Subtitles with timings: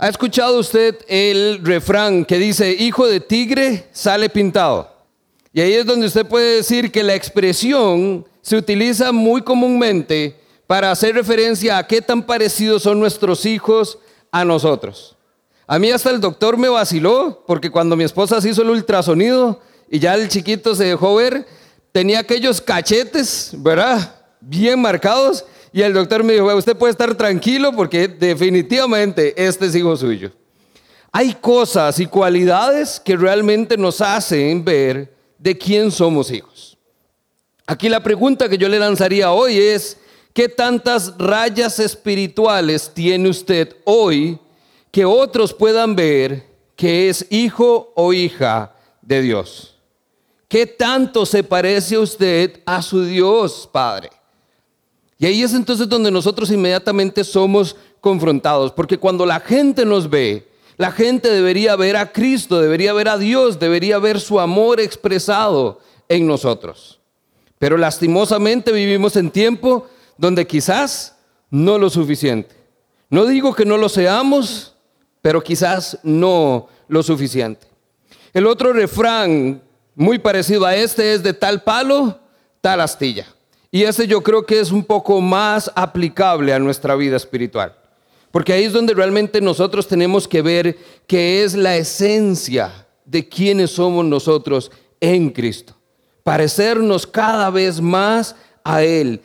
[0.00, 4.88] ¿Ha escuchado usted el refrán que dice, hijo de tigre sale pintado?
[5.52, 10.36] Y ahí es donde usted puede decir que la expresión se utiliza muy comúnmente
[10.68, 13.98] para hacer referencia a qué tan parecidos son nuestros hijos
[14.30, 15.16] a nosotros.
[15.66, 19.60] A mí hasta el doctor me vaciló, porque cuando mi esposa se hizo el ultrasonido
[19.90, 21.44] y ya el chiquito se dejó ver,
[21.90, 24.14] tenía aquellos cachetes, ¿verdad?
[24.40, 25.44] Bien marcados.
[25.72, 30.32] Y el doctor me dijo, usted puede estar tranquilo porque definitivamente este es hijo suyo.
[31.12, 36.76] Hay cosas y cualidades que realmente nos hacen ver de quién somos hijos.
[37.66, 39.98] Aquí la pregunta que yo le lanzaría hoy es,
[40.32, 44.38] ¿qué tantas rayas espirituales tiene usted hoy
[44.90, 46.46] que otros puedan ver
[46.76, 49.76] que es hijo o hija de Dios?
[50.48, 54.10] ¿Qué tanto se parece usted a su Dios, Padre?
[55.18, 60.48] Y ahí es entonces donde nosotros inmediatamente somos confrontados, porque cuando la gente nos ve,
[60.76, 65.80] la gente debería ver a Cristo, debería ver a Dios, debería ver su amor expresado
[66.08, 67.00] en nosotros.
[67.58, 71.16] Pero lastimosamente vivimos en tiempo donde quizás
[71.50, 72.54] no lo suficiente.
[73.10, 74.74] No digo que no lo seamos,
[75.20, 77.66] pero quizás no lo suficiente.
[78.32, 79.62] El otro refrán
[79.96, 82.20] muy parecido a este es de tal palo,
[82.60, 83.26] tal astilla.
[83.70, 87.76] Y ese yo creo que es un poco más aplicable a nuestra vida espiritual.
[88.30, 93.70] Porque ahí es donde realmente nosotros tenemos que ver qué es la esencia de quiénes
[93.70, 95.74] somos nosotros en Cristo.
[96.22, 99.20] Parecernos cada vez más a Él.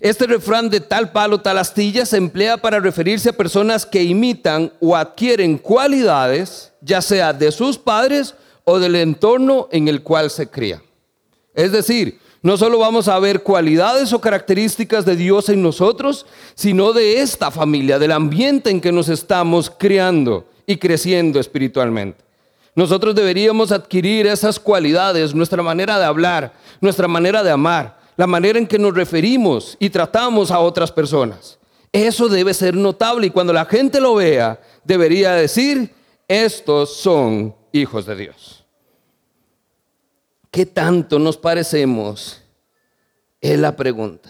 [0.00, 4.72] Este refrán de tal palo, tal astilla se emplea para referirse a personas que imitan
[4.80, 10.48] o adquieren cualidades, ya sea de sus padres o del entorno en el cual se
[10.48, 10.82] cría.
[11.54, 16.92] Es decir, no solo vamos a ver cualidades o características de Dios en nosotros, sino
[16.92, 22.24] de esta familia, del ambiente en que nos estamos criando y creciendo espiritualmente.
[22.74, 28.58] Nosotros deberíamos adquirir esas cualidades, nuestra manera de hablar, nuestra manera de amar, la manera
[28.58, 31.58] en que nos referimos y tratamos a otras personas.
[31.92, 35.94] Eso debe ser notable y cuando la gente lo vea, debería decir,
[36.26, 38.61] estos son hijos de Dios.
[40.52, 42.42] ¿Qué tanto nos parecemos?
[43.40, 44.28] Es la pregunta.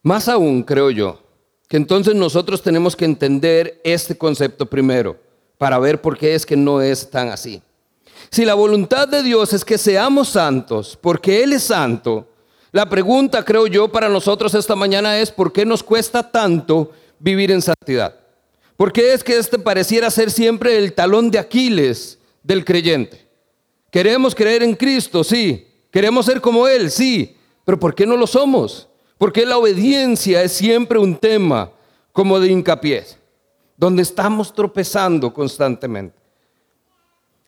[0.00, 1.20] Más aún, creo yo,
[1.68, 5.18] que entonces nosotros tenemos que entender este concepto primero
[5.58, 7.60] para ver por qué es que no es tan así.
[8.30, 12.28] Si la voluntad de Dios es que seamos santos, porque Él es santo,
[12.70, 17.50] la pregunta, creo yo, para nosotros esta mañana es, ¿por qué nos cuesta tanto vivir
[17.50, 18.14] en santidad?
[18.76, 23.29] ¿Por qué es que este pareciera ser siempre el talón de Aquiles del creyente?
[23.90, 25.66] Queremos creer en Cristo, sí.
[25.90, 27.36] Queremos ser como Él, sí.
[27.64, 28.88] Pero ¿por qué no lo somos?
[29.18, 31.70] Porque la obediencia es siempre un tema
[32.12, 33.04] como de hincapié,
[33.76, 36.18] donde estamos tropezando constantemente.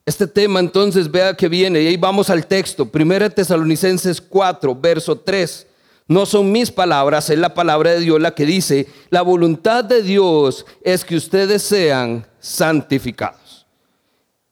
[0.04, 5.16] Este tema entonces vea que viene, y ahí vamos al texto, 1 Tesalonicenses 4, verso
[5.16, 5.66] 3.
[6.08, 10.02] No son mis palabras, es la palabra de Dios la que dice, la voluntad de
[10.02, 13.41] Dios es que ustedes sean santificados.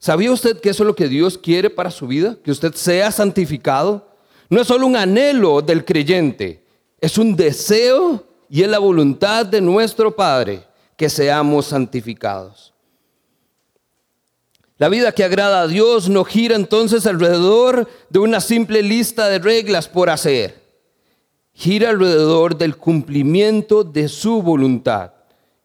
[0.00, 2.36] ¿Sabía usted que eso es lo que Dios quiere para su vida?
[2.42, 4.08] Que usted sea santificado.
[4.48, 6.64] No es solo un anhelo del creyente,
[7.00, 10.64] es un deseo y es la voluntad de nuestro Padre
[10.96, 12.74] que seamos santificados.
[14.78, 19.38] La vida que agrada a Dios no gira entonces alrededor de una simple lista de
[19.38, 20.60] reglas por hacer
[21.52, 25.12] gira alrededor del cumplimiento de su voluntad.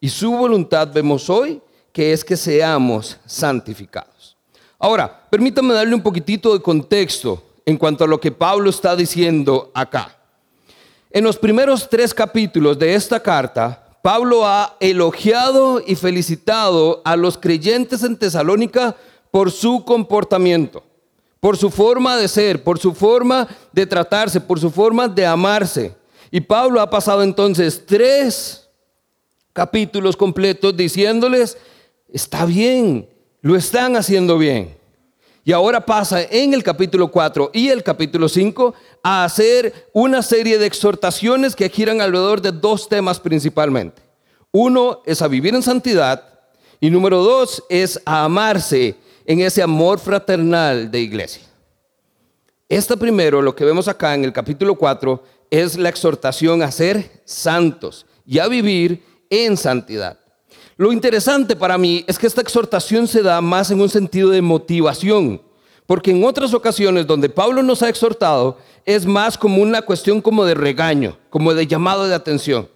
[0.01, 1.61] Y su voluntad vemos hoy
[1.93, 4.14] que es que seamos santificados.
[4.79, 9.71] Ahora, permítame darle un poquitito de contexto en cuanto a lo que Pablo está diciendo
[9.73, 10.17] acá.
[11.09, 17.37] En los primeros tres capítulos de esta carta, Pablo ha elogiado y felicitado a los
[17.37, 18.95] creyentes en Tesalónica
[19.31, 20.83] por su comportamiento
[21.45, 25.95] por su forma de ser, por su forma de tratarse, por su forma de amarse.
[26.31, 28.67] Y Pablo ha pasado entonces tres
[29.53, 31.55] capítulos completos diciéndoles,
[32.11, 33.07] está bien,
[33.45, 34.75] lo están haciendo bien.
[35.43, 40.57] Y ahora pasa en el capítulo 4 y el capítulo 5 a hacer una serie
[40.57, 44.01] de exhortaciones que giran alrededor de dos temas principalmente.
[44.51, 46.23] Uno es a vivir en santidad
[46.79, 48.95] y número dos es a amarse
[49.27, 51.43] en ese amor fraternal de iglesia.
[52.67, 57.21] Esta primero, lo que vemos acá en el capítulo 4, es la exhortación a ser
[57.25, 60.17] santos y a vivir en santidad.
[60.77, 64.41] Lo interesante para mí es que esta exhortación se da más en un sentido de
[64.41, 65.41] motivación,
[65.85, 70.43] porque en otras ocasiones donde Pablo nos ha exhortado es más como una cuestión como
[70.43, 72.67] de regaño, como de llamado de atención.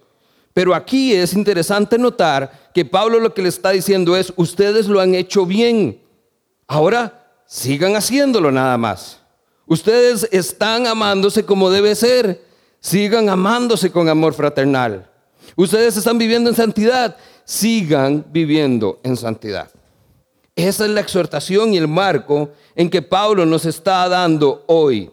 [0.54, 5.00] Pero aquí es interesante notar que Pablo lo que le está diciendo es, ustedes lo
[5.00, 6.00] han hecho bien.
[6.66, 9.20] Ahora sigan haciéndolo nada más.
[9.66, 12.44] Ustedes están amándose como debe ser.
[12.80, 15.08] Sigan amándose con amor fraternal.
[15.54, 17.16] Ustedes están viviendo en santidad.
[17.50, 19.72] Sigan viviendo en santidad.
[20.54, 25.10] Esa es la exhortación y el marco en que Pablo nos está dando hoy.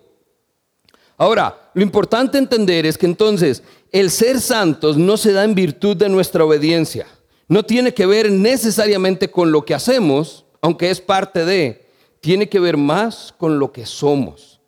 [1.18, 5.98] Ahora, lo importante entender es que entonces el ser santos no se da en virtud
[5.98, 7.08] de nuestra obediencia.
[7.48, 11.88] No tiene que ver necesariamente con lo que hacemos, aunque es parte de,
[12.20, 14.62] tiene que ver más con lo que somos.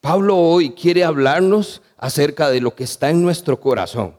[0.00, 4.16] Pablo hoy quiere hablarnos acerca de lo que está en nuestro corazón.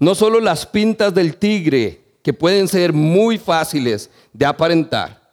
[0.00, 5.30] No solo las pintas del tigre, que pueden ser muy fáciles de aparentar,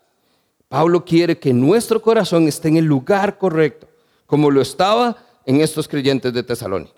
[0.69, 3.87] Pablo quiere que nuestro corazón esté en el lugar correcto,
[4.27, 6.93] como lo estaba en estos creyentes de Tesalónica,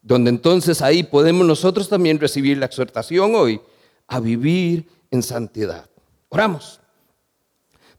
[0.00, 3.60] donde entonces ahí podemos nosotros también recibir la exhortación hoy
[4.06, 5.90] a vivir en santidad.
[6.30, 6.80] Oramos.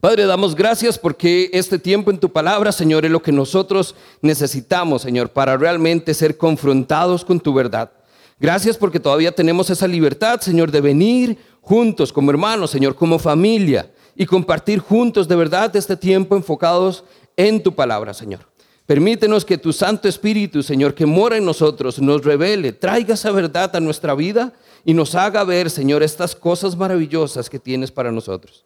[0.00, 5.02] Padre, damos gracias porque este tiempo en tu palabra, Señor, es lo que nosotros necesitamos,
[5.02, 7.92] Señor, para realmente ser confrontados con tu verdad.
[8.40, 13.92] Gracias porque todavía tenemos esa libertad, Señor, de venir juntos como hermanos, Señor, como familia
[14.16, 17.04] y compartir juntos de verdad este tiempo enfocados
[17.36, 18.48] en tu palabra, Señor.
[18.86, 23.76] Permítenos que tu Santo Espíritu, Señor, que mora en nosotros, nos revele, traiga esa verdad
[23.76, 24.54] a nuestra vida
[24.86, 28.64] y nos haga ver, Señor, estas cosas maravillosas que tienes para nosotros.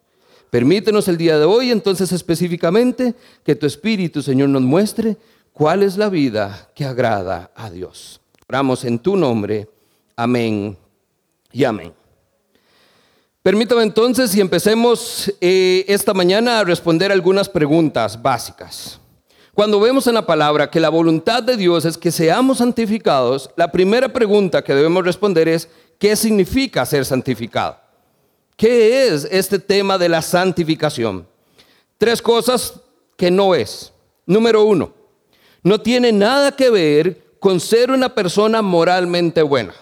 [0.49, 3.13] Permítenos el día de hoy, entonces específicamente,
[3.43, 5.17] que tu Espíritu, Señor, nos muestre
[5.51, 8.21] cuál es la vida que agrada a Dios.
[8.47, 9.67] Oramos en tu nombre.
[10.15, 10.77] Amén
[11.51, 11.93] y amén.
[13.41, 18.99] Permítame entonces y empecemos eh, esta mañana a responder algunas preguntas básicas.
[19.53, 23.71] Cuando vemos en la palabra que la voluntad de Dios es que seamos santificados, la
[23.71, 27.77] primera pregunta que debemos responder es, ¿qué significa ser santificado?
[28.57, 31.27] ¿Qué es este tema de la santificación?
[31.97, 32.81] Tres cosas
[33.15, 33.93] que no es.
[34.25, 34.91] Número uno,
[35.63, 39.75] no tiene nada que ver con ser una persona moralmente buena.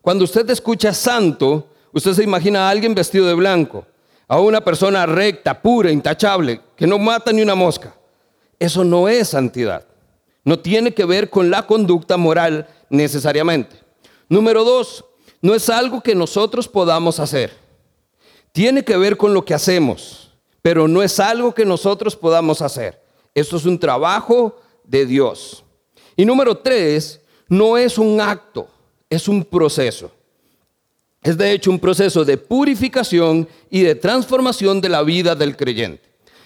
[0.00, 3.84] Cuando usted escucha santo, Usted se imagina a alguien vestido de blanco,
[4.28, 7.92] a una persona recta, pura, intachable, que no mata ni una mosca.
[8.60, 9.84] Eso no es santidad.
[10.44, 13.76] No tiene que ver con la conducta moral necesariamente.
[14.28, 15.04] Número dos,
[15.42, 17.52] no es algo que nosotros podamos hacer.
[18.52, 20.30] Tiene que ver con lo que hacemos,
[20.62, 23.02] pero no es algo que nosotros podamos hacer.
[23.34, 25.64] Esto es un trabajo de Dios.
[26.20, 27.18] Y número tres,
[27.48, 28.68] no es un acto,
[29.08, 30.12] es un proceso.
[31.22, 36.02] Es de hecho un proceso de purificación y de transformación de la vida del creyente.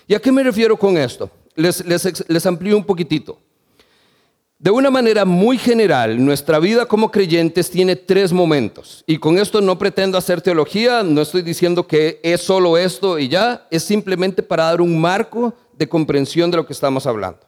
[0.06, 1.28] ¿Y a qué me refiero con esto?
[1.56, 3.36] Les, les, amplío un poquitito.
[4.60, 9.02] De una manera muy general, nuestra vida como creyentes tiene tres momentos.
[9.08, 13.26] Y con esto no pretendo hacer teología, no estoy diciendo que es solo esto y
[13.26, 17.40] ya, es simplemente para dar un marco de comprensión de lo que estamos hablando.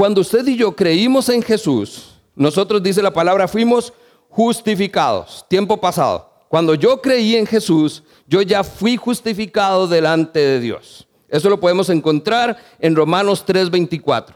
[0.00, 3.92] Cuando usted y yo creímos en Jesús, nosotros, dice la palabra, fuimos
[4.30, 6.26] justificados, tiempo pasado.
[6.48, 11.06] Cuando yo creí en Jesús, yo ya fui justificado delante de Dios.
[11.28, 14.34] Eso lo podemos encontrar en Romanos 3:24.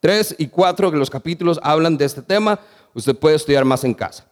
[0.00, 2.58] 3 y 4 que los capítulos hablan de este tema,
[2.92, 4.26] usted puede estudiar más en casa.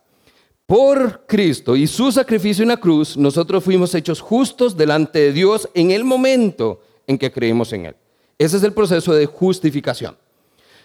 [0.66, 5.68] Por Cristo y su sacrificio en la cruz, nosotros fuimos hechos justos delante de Dios
[5.74, 7.96] en el momento en que creímos en Él.
[8.36, 10.16] Ese es el proceso de justificación.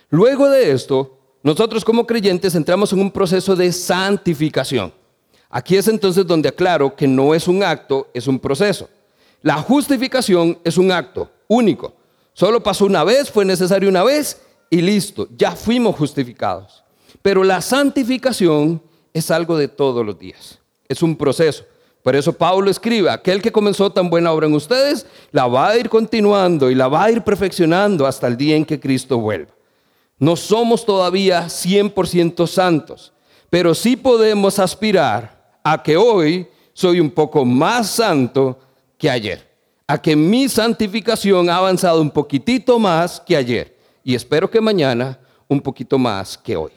[0.09, 4.93] Luego de esto, nosotros como creyentes entramos en un proceso de santificación.
[5.49, 8.89] Aquí es entonces donde aclaro que no es un acto, es un proceso.
[9.41, 11.93] La justificación es un acto único.
[12.33, 16.83] Solo pasó una vez, fue necesario una vez y listo, ya fuimos justificados.
[17.21, 18.81] Pero la santificación
[19.13, 21.65] es algo de todos los días, es un proceso.
[22.03, 25.77] Por eso Pablo escribe, aquel que comenzó tan buena obra en ustedes, la va a
[25.77, 29.56] ir continuando y la va a ir perfeccionando hasta el día en que Cristo vuelva.
[30.19, 33.13] No somos todavía 100% santos,
[33.49, 38.57] pero sí podemos aspirar a que hoy soy un poco más santo
[38.97, 39.47] que ayer,
[39.85, 45.19] a que mi santificación ha avanzado un poquitito más que ayer y espero que mañana
[45.47, 46.71] un poquito más que hoy.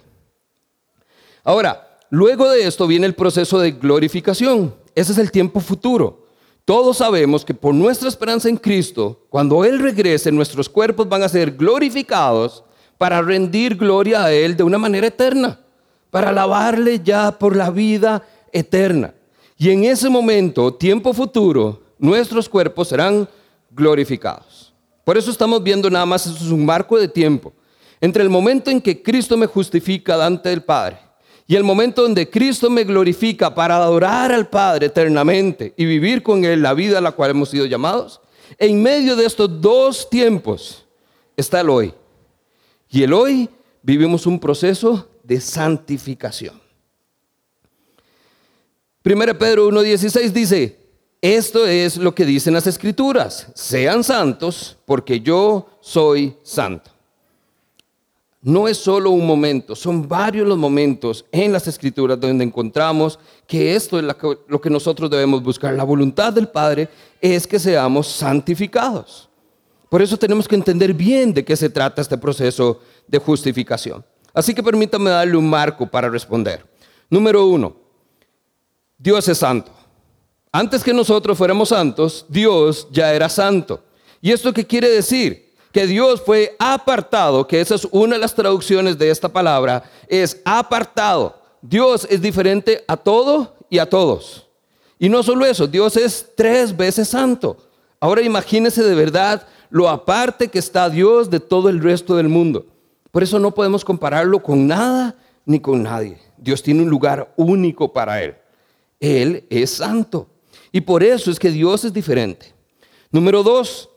[1.43, 4.75] Ahora, luego de esto viene el proceso de glorificación.
[4.95, 6.27] Ese es el tiempo futuro.
[6.65, 11.29] Todos sabemos que por nuestra esperanza en Cristo, cuando Él regrese, nuestros cuerpos van a
[11.29, 12.65] ser glorificados
[13.01, 15.59] para rendir gloria a Él de una manera eterna,
[16.11, 19.15] para alabarle ya por la vida eterna.
[19.57, 23.27] Y en ese momento, tiempo futuro, nuestros cuerpos serán
[23.71, 24.75] glorificados.
[25.03, 27.55] Por eso estamos viendo nada más, eso es un marco de tiempo.
[28.03, 30.99] Entre el momento en que Cristo me justifica delante del Padre
[31.47, 36.45] y el momento donde Cristo me glorifica para adorar al Padre eternamente y vivir con
[36.45, 38.21] Él la vida a la cual hemos sido llamados,
[38.59, 40.85] en medio de estos dos tiempos
[41.35, 41.95] está el hoy.
[42.91, 43.49] Y el hoy
[43.83, 46.61] vivimos un proceso de santificación.
[49.05, 50.77] 1 Pedro 1.16 dice,
[51.23, 56.91] esto es lo que dicen las escrituras, sean santos porque yo soy santo.
[58.43, 63.77] No es solo un momento, son varios los momentos en las escrituras donde encontramos que
[63.77, 64.05] esto es
[64.49, 65.75] lo que nosotros debemos buscar.
[65.75, 66.89] La voluntad del Padre
[67.21, 69.30] es que seamos santificados.
[69.91, 74.03] Por eso tenemos que entender bien de qué se trata este proceso de justificación.
[74.33, 76.65] Así que permítame darle un marco para responder.
[77.11, 77.77] Número uno,
[78.97, 79.71] Dios es santo.
[80.51, 83.85] Antes que nosotros fuéramos santos, Dios ya era santo.
[84.23, 85.51] ¿Y esto qué quiere decir?
[85.73, 90.41] que Dios fue apartado, que esa es una de las traducciones de esta palabra, es
[90.45, 91.41] apartado.
[91.63, 94.47] Dios es diferente a todo y a todos.
[94.99, 97.57] Y no solo eso, Dios es tres veces santo.
[98.01, 102.67] Ahora imagínese de verdad lo aparte que está Dios de todo el resto del mundo.
[103.11, 106.19] Por eso no podemos compararlo con nada ni con nadie.
[106.37, 108.37] Dios tiene un lugar único para Él.
[108.99, 110.29] Él es santo.
[110.73, 112.55] Y por eso es que Dios es diferente.
[113.11, 113.89] Número dos,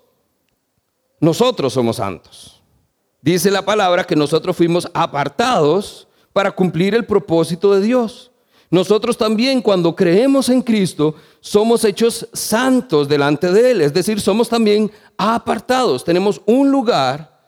[1.20, 2.62] nosotros somos santos.
[3.22, 8.32] Dice la palabra que nosotros fuimos apartados para cumplir el propósito de Dios.
[8.74, 14.50] Nosotros también cuando creemos en Cristo somos hechos santos delante de Él, es decir, somos
[14.50, 17.40] también apartados, tenemos un lugar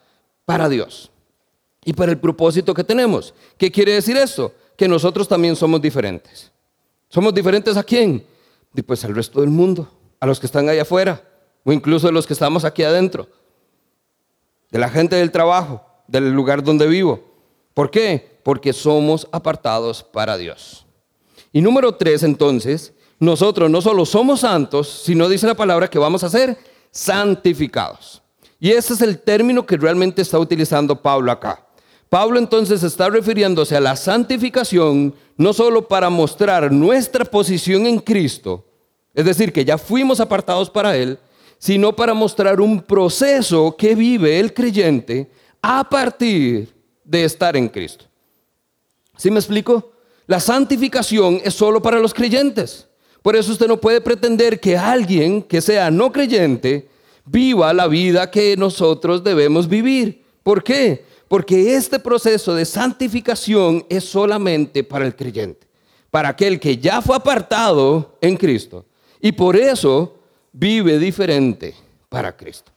[0.45, 1.09] para Dios
[1.83, 3.33] y para el propósito que tenemos.
[3.57, 4.53] ¿Qué quiere decir esto?
[4.77, 6.51] Que nosotros también somos diferentes.
[7.09, 8.23] ¿Somos diferentes a quién?
[8.85, 9.89] Pues al resto del mundo,
[10.19, 11.23] a los que están allá afuera
[11.63, 13.27] o incluso a los que estamos aquí adentro
[14.69, 17.23] de la gente del trabajo, del lugar donde vivo.
[17.73, 18.37] ¿Por qué?
[18.43, 20.84] Porque somos apartados para Dios.
[21.55, 26.21] Y número tres, entonces, nosotros no solo somos santos, sino dice la palabra que vamos
[26.25, 26.57] a ser
[26.91, 28.21] santificados.
[28.59, 31.65] Y ese es el término que realmente está utilizando Pablo acá.
[32.09, 38.65] Pablo entonces está refiriéndose a la santificación no solo para mostrar nuestra posición en Cristo,
[39.13, 41.17] es decir, que ya fuimos apartados para Él,
[41.57, 45.31] sino para mostrar un proceso que vive el creyente
[45.61, 48.03] a partir de estar en Cristo.
[49.15, 49.94] ¿Sí me explico?
[50.27, 52.87] La santificación es solo para los creyentes.
[53.21, 56.87] Por eso usted no puede pretender que alguien que sea no creyente
[57.25, 60.23] viva la vida que nosotros debemos vivir.
[60.43, 61.03] ¿Por qué?
[61.27, 65.67] Porque este proceso de santificación es solamente para el creyente,
[66.11, 68.85] para aquel que ya fue apartado en Cristo.
[69.19, 70.19] Y por eso
[70.51, 71.73] vive diferente
[72.09, 72.71] para Cristo.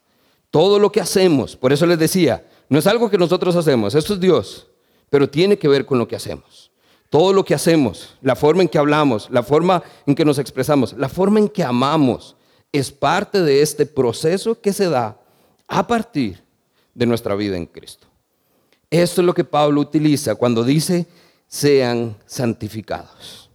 [0.51, 4.15] Todo lo que hacemos, por eso les decía, no es algo que nosotros hacemos, esto
[4.15, 4.67] es Dios,
[5.11, 6.68] pero tiene que ver con lo que hacemos.
[7.11, 10.93] Todo lo que hacemos, la forma en que hablamos, la forma en que nos expresamos,
[10.93, 12.37] la forma en que amamos,
[12.71, 15.19] es parte de este proceso que se da
[15.67, 16.43] a partir
[16.95, 18.07] de nuestra vida en Cristo.
[18.91, 21.07] Esto es lo que Pablo utiliza cuando dice
[21.47, 23.51] sean santificados.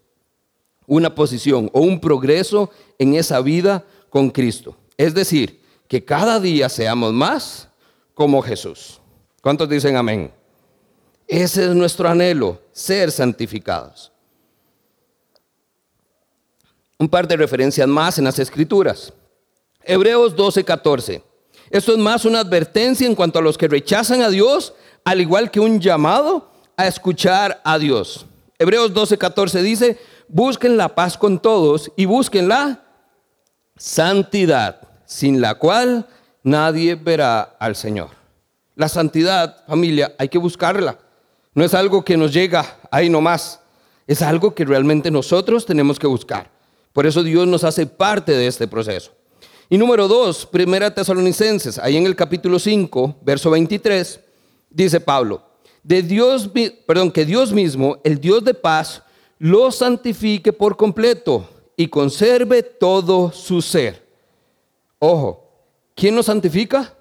[0.88, 4.76] Una posición o un progreso en esa vida con Cristo.
[4.98, 7.70] Es decir, que cada día seamos más
[8.14, 9.00] como Jesús.
[9.42, 10.32] ¿Cuántos dicen amén?
[11.34, 14.12] Ese es nuestro anhelo, ser santificados.
[17.00, 19.12] Un par de referencias más en las escrituras.
[19.82, 21.24] Hebreos 12, 14.
[21.72, 25.50] Esto es más una advertencia en cuanto a los que rechazan a Dios, al igual
[25.50, 28.28] que un llamado a escuchar a Dios.
[28.60, 29.98] Hebreos 12, 14 dice,
[30.28, 32.48] busquen la paz con todos y busquen
[33.76, 36.06] santidad, sin la cual
[36.44, 38.10] nadie verá al Señor.
[38.76, 41.00] La santidad, familia, hay que buscarla.
[41.54, 43.60] No es algo que nos llega ahí nomás.
[44.08, 46.52] Es algo que realmente nosotros tenemos que buscar.
[46.92, 49.12] Por eso Dios nos hace parte de este proceso.
[49.70, 54.20] Y número dos, Primera Tesalonicenses, ahí en el capítulo 5, verso 23,
[54.70, 55.42] dice Pablo,
[55.82, 56.50] de Dios,
[56.86, 59.02] perdón, que Dios mismo, el Dios de paz,
[59.40, 64.06] lo santifique por completo y conserve todo su ser.
[65.00, 65.50] Ojo,
[65.96, 66.94] ¿quién nos santifica?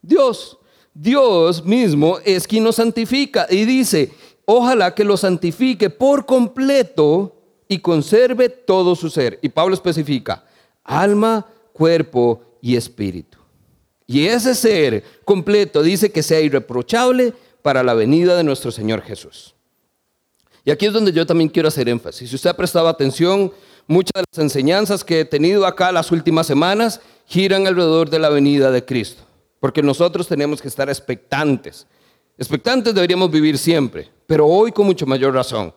[0.00, 0.58] Dios.
[0.94, 4.12] Dios mismo es quien nos santifica y dice,
[4.44, 7.36] ojalá que lo santifique por completo
[7.68, 9.38] y conserve todo su ser.
[9.42, 10.44] Y Pablo especifica,
[10.84, 13.38] alma, cuerpo y espíritu.
[14.06, 19.54] Y ese ser completo dice que sea irreprochable para la venida de nuestro Señor Jesús.
[20.64, 22.30] Y aquí es donde yo también quiero hacer énfasis.
[22.30, 23.52] Si usted ha prestado atención,
[23.90, 28.28] Muchas de las enseñanzas que he tenido acá las últimas semanas giran alrededor de la
[28.28, 29.22] venida de Cristo,
[29.60, 31.86] porque nosotros tenemos que estar expectantes.
[32.36, 35.74] Expectantes deberíamos vivir siempre, pero hoy con mucho mayor razón,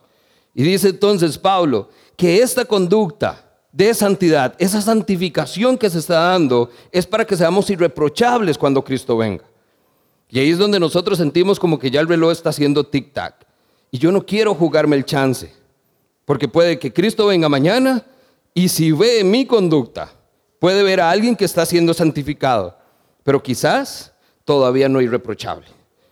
[0.53, 6.69] Y dice entonces Pablo que esta conducta de santidad, esa santificación que se está dando,
[6.91, 9.45] es para que seamos irreprochables cuando Cristo venga.
[10.29, 13.33] Y ahí es donde nosotros sentimos como que ya el reloj está haciendo tic-tac.
[13.91, 15.53] Y yo no quiero jugarme el chance,
[16.25, 18.05] porque puede que Cristo venga mañana
[18.53, 20.11] y si ve mi conducta,
[20.59, 22.77] puede ver a alguien que está siendo santificado,
[23.23, 24.11] pero quizás
[24.45, 25.67] todavía no irreprochable,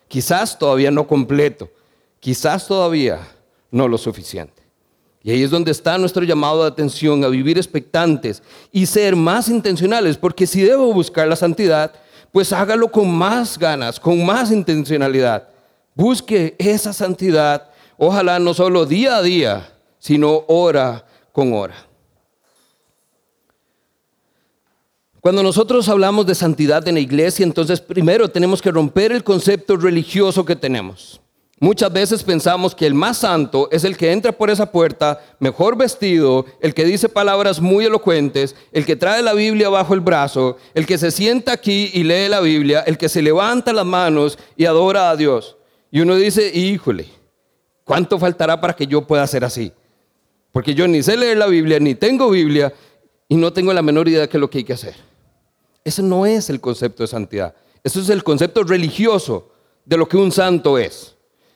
[0.07, 1.69] quizás todavía no completo,
[2.19, 3.19] quizás todavía
[3.71, 4.59] no lo suficiente.
[5.21, 9.49] Y ahí es donde está nuestro llamado de atención a vivir expectantes y ser más
[9.49, 11.91] intencionales, porque si debo buscar la santidad,
[12.31, 15.49] pues hágalo con más ganas, con más intencionalidad.
[15.93, 21.88] Busque esa santidad, ojalá no solo día a día, sino hora con hora.
[25.21, 29.75] Cuando nosotros hablamos de santidad en la iglesia, entonces primero tenemos que romper el concepto
[29.75, 31.19] religioso que tenemos.
[31.61, 35.77] Muchas veces pensamos que el más santo es el que entra por esa puerta mejor
[35.77, 40.55] vestido, el que dice palabras muy elocuentes, el que trae la Biblia bajo el brazo,
[40.73, 44.39] el que se sienta aquí y lee la Biblia, el que se levanta las manos
[44.55, 45.57] y adora a Dios.
[45.91, 47.07] Y uno dice, híjole,
[47.83, 49.73] ¿cuánto faltará para que yo pueda ser así?
[50.53, 52.71] Porque yo ni sé leer la Biblia, ni tengo Biblia
[53.27, 55.08] y no tengo la menor idea de qué es lo que hay que hacer.
[55.83, 57.55] Ese no es el concepto de santidad.
[57.83, 59.51] Eso es el concepto religioso
[59.85, 61.15] de lo que un santo es.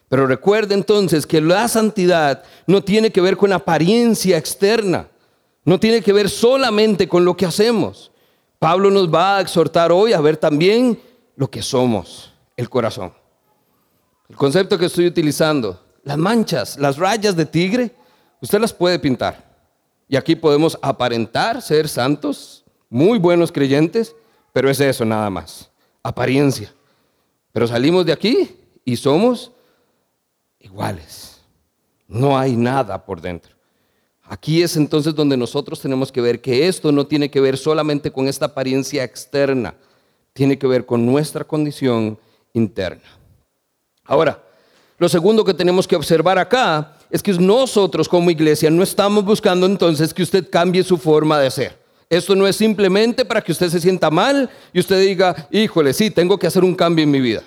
[0.09, 5.07] Pero recuerde entonces que la santidad no tiene que ver con apariencia externa,
[5.65, 8.11] no tiene que ver solamente con lo que hacemos.
[8.59, 10.99] Pablo nos va a exhortar hoy a ver también
[11.35, 13.13] lo que somos, el corazón.
[14.29, 17.95] El concepto que estoy utilizando, las manchas, las rayas de tigre,
[18.41, 19.51] usted las puede pintar.
[20.07, 22.62] Y aquí podemos aparentar ser santos,
[22.93, 24.15] muy buenos creyentes,
[24.53, 25.71] pero es eso nada más,
[26.03, 26.71] apariencia.
[27.51, 29.51] Pero salimos de aquí y somos
[30.59, 31.41] iguales.
[32.07, 33.51] No hay nada por dentro.
[34.21, 38.11] Aquí es entonces donde nosotros tenemos que ver que esto no tiene que ver solamente
[38.11, 39.73] con esta apariencia externa,
[40.31, 42.19] tiene que ver con nuestra condición
[42.53, 43.09] interna.
[44.05, 44.43] Ahora,
[44.99, 49.65] lo segundo que tenemos que observar acá es que nosotros como iglesia no estamos buscando
[49.65, 51.82] entonces que usted cambie su forma de ser.
[52.13, 56.11] Esto no es simplemente para que usted se sienta mal y usted diga, híjole, sí,
[56.11, 57.41] tengo que hacer un cambio en mi vida.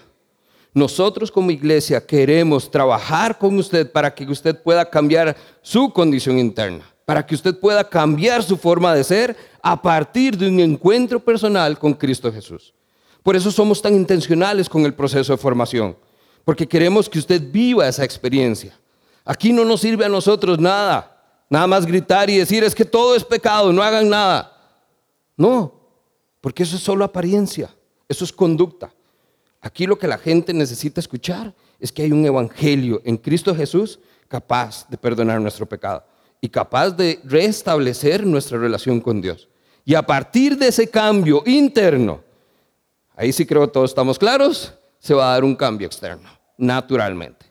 [0.74, 6.84] Nosotros como iglesia queremos trabajar con usted para que usted pueda cambiar su condición interna,
[7.04, 11.78] para que usted pueda cambiar su forma de ser a partir de un encuentro personal
[11.78, 12.74] con Cristo Jesús.
[13.22, 15.96] Por eso somos tan intencionales con el proceso de formación,
[16.44, 18.76] porque queremos que usted viva esa experiencia.
[19.24, 23.14] Aquí no nos sirve a nosotros nada, nada más gritar y decir es que todo
[23.14, 24.54] es pecado, no hagan nada.
[25.36, 25.72] No,
[26.40, 27.74] porque eso es solo apariencia,
[28.08, 28.92] eso es conducta.
[29.60, 33.98] Aquí lo que la gente necesita escuchar es que hay un evangelio en Cristo Jesús
[34.28, 36.04] capaz de perdonar nuestro pecado
[36.40, 39.48] y capaz de restablecer nuestra relación con Dios.
[39.84, 42.20] Y a partir de ese cambio interno,
[43.14, 47.46] ahí sí creo que todos estamos claros, se va a dar un cambio externo, naturalmente.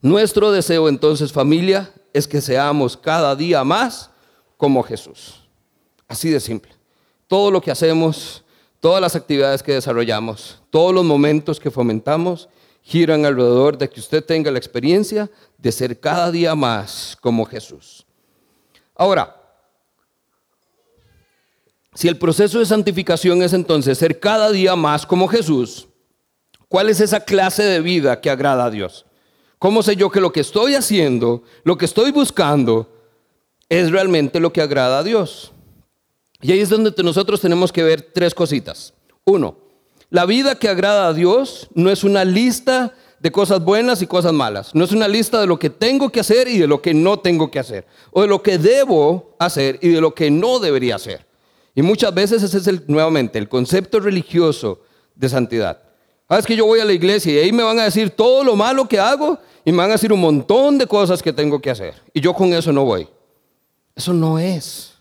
[0.00, 4.10] Nuestro deseo entonces, familia, es que seamos cada día más
[4.56, 5.41] como Jesús.
[6.12, 6.72] Así de simple.
[7.26, 8.42] Todo lo que hacemos
[8.82, 12.48] Todas las actividades que desarrollamos, todos los momentos que fomentamos,
[12.82, 18.04] giran alrededor de que usted tenga la experiencia de ser cada día más como Jesús.
[18.96, 19.40] Ahora,
[21.94, 25.86] si el proceso de santificación es entonces ser cada día más como Jesús,
[26.66, 29.06] ¿cuál es esa clase de vida que agrada a Dios?
[29.60, 32.92] ¿Cómo sé yo que lo que estoy haciendo, lo que estoy buscando,
[33.68, 35.52] es realmente lo que agrada a Dios?
[36.42, 38.92] Y ahí es donde nosotros tenemos que ver tres cositas.
[39.24, 39.56] Uno,
[40.10, 44.32] la vida que agrada a Dios no es una lista de cosas buenas y cosas
[44.32, 44.74] malas.
[44.74, 47.20] No es una lista de lo que tengo que hacer y de lo que no
[47.20, 47.86] tengo que hacer.
[48.10, 51.24] O de lo que debo hacer y de lo que no debería hacer.
[51.76, 54.80] Y muchas veces ese es nuevamente el concepto religioso
[55.14, 55.80] de santidad.
[56.28, 58.42] Ah, es que yo voy a la iglesia y ahí me van a decir todo
[58.42, 61.60] lo malo que hago y me van a decir un montón de cosas que tengo
[61.60, 61.94] que hacer.
[62.12, 63.06] Y yo con eso no voy.
[63.94, 64.91] Eso no es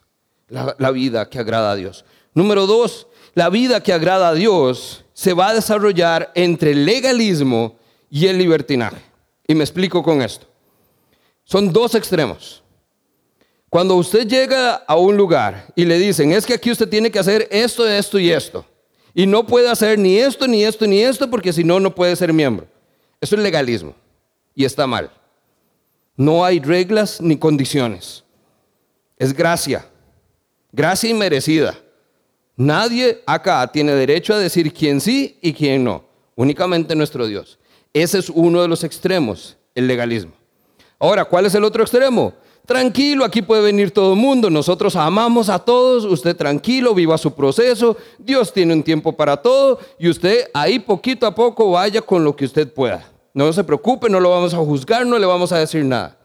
[0.51, 2.05] la, vida que agrada a Dios.
[2.33, 7.77] Número dos, la vida que agrada a Dios se va a desarrollar entre el legalismo
[8.09, 9.01] y el libertinaje.
[9.47, 10.45] Y me explico con esto.
[11.45, 12.61] Son dos extremos.
[13.69, 17.19] Cuando usted llega a un lugar y le dicen, es que aquí usted tiene que
[17.19, 18.65] hacer esto, esto y esto,
[19.13, 22.15] y no puede hacer ni esto, ni esto, ni esto, porque si no, no puede
[22.17, 22.67] ser miembro.
[23.21, 23.95] Eso es legalismo
[24.53, 25.09] y está mal.
[26.17, 28.25] No hay reglas ni condiciones.
[29.17, 29.85] Es gracia.
[30.71, 31.77] Gracia inmerecida.
[32.55, 36.03] Nadie acá tiene derecho a decir quién sí y quién no.
[36.35, 37.59] Únicamente nuestro Dios.
[37.93, 40.31] Ese es uno de los extremos, el legalismo.
[40.97, 42.33] Ahora, ¿cuál es el otro extremo?
[42.65, 47.33] Tranquilo, aquí puede venir todo el mundo, nosotros amamos a todos, usted tranquilo, viva su
[47.33, 52.23] proceso, Dios tiene un tiempo para todo y usted ahí poquito a poco vaya con
[52.23, 53.03] lo que usted pueda.
[53.33, 56.17] No se preocupe, no lo vamos a juzgar, no le vamos a decir nada.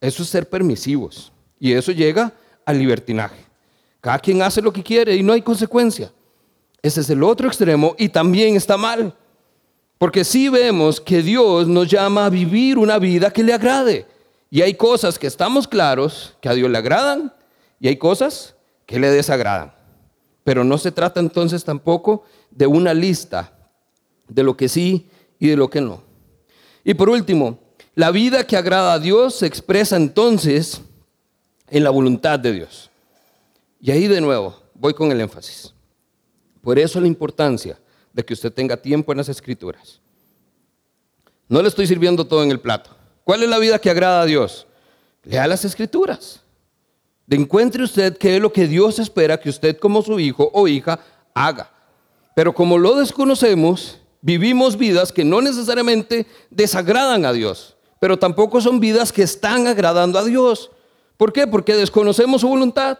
[0.00, 2.32] Eso es ser permisivos y eso llega
[2.64, 3.51] al libertinaje.
[4.02, 6.12] Cada quien hace lo que quiere y no hay consecuencia.
[6.82, 9.14] Ese es el otro extremo y también está mal.
[9.96, 14.04] Porque si vemos que Dios nos llama a vivir una vida que le agrade.
[14.50, 17.32] Y hay cosas que estamos claros que a Dios le agradan
[17.78, 19.72] y hay cosas que le desagradan.
[20.42, 23.52] Pero no se trata entonces tampoco de una lista
[24.26, 26.02] de lo que sí y de lo que no.
[26.82, 27.60] Y por último,
[27.94, 30.80] la vida que agrada a Dios se expresa entonces
[31.70, 32.91] en la voluntad de Dios.
[33.82, 35.74] Y ahí de nuevo voy con el énfasis.
[36.62, 37.78] Por eso la importancia
[38.12, 40.00] de que usted tenga tiempo en las escrituras.
[41.48, 42.90] No le estoy sirviendo todo en el plato.
[43.24, 44.68] ¿Cuál es la vida que agrada a Dios?
[45.24, 46.40] Lea las escrituras.
[47.28, 51.00] Encuentre usted qué es lo que Dios espera que usted como su hijo o hija
[51.34, 51.70] haga.
[52.36, 58.80] Pero como lo desconocemos, vivimos vidas que no necesariamente desagradan a Dios, pero tampoco son
[58.80, 60.70] vidas que están agradando a Dios.
[61.16, 61.46] ¿Por qué?
[61.46, 62.98] Porque desconocemos su voluntad.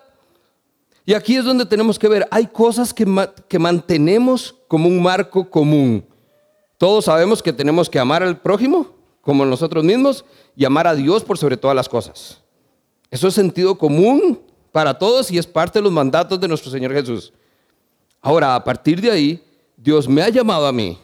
[1.05, 3.07] Y aquí es donde tenemos que ver, hay cosas que,
[3.59, 6.05] mantenemos como un marco común.
[6.79, 8.88] Todos sabemos que tenemos que amar al prójimo,
[9.21, 10.25] como nosotros mismos
[10.57, 12.41] y amar a Dios por sobre todas las cosas.
[13.11, 16.93] Eso es sentido común para todos y es parte de los mandatos de nuestro Señor
[16.93, 17.33] Jesús.
[18.21, 19.45] Ahora, a partir de ahí,
[19.77, 20.99] Dios me ha llamado a mí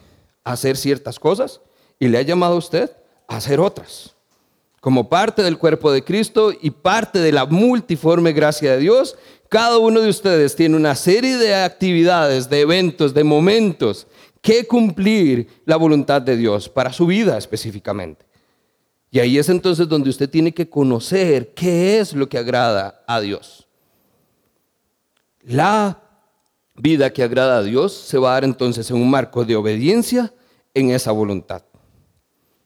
[0.44, 1.60] a hacer ciertas cosas
[1.98, 2.90] y le ha llamado a usted
[3.26, 4.14] a hacer otras.
[4.88, 9.18] Como parte del cuerpo de Cristo y parte de la multiforme gracia de Dios,
[9.50, 14.06] cada uno de ustedes tiene una serie de actividades, de eventos, de momentos
[14.40, 18.24] que cumplir la voluntad de Dios para su vida específicamente.
[19.10, 23.20] Y ahí es entonces donde usted tiene que conocer qué es lo que agrada a
[23.20, 23.68] Dios.
[25.42, 26.00] La
[26.76, 30.32] vida que agrada a Dios se va a dar entonces en un marco de obediencia
[30.72, 31.62] en esa voluntad.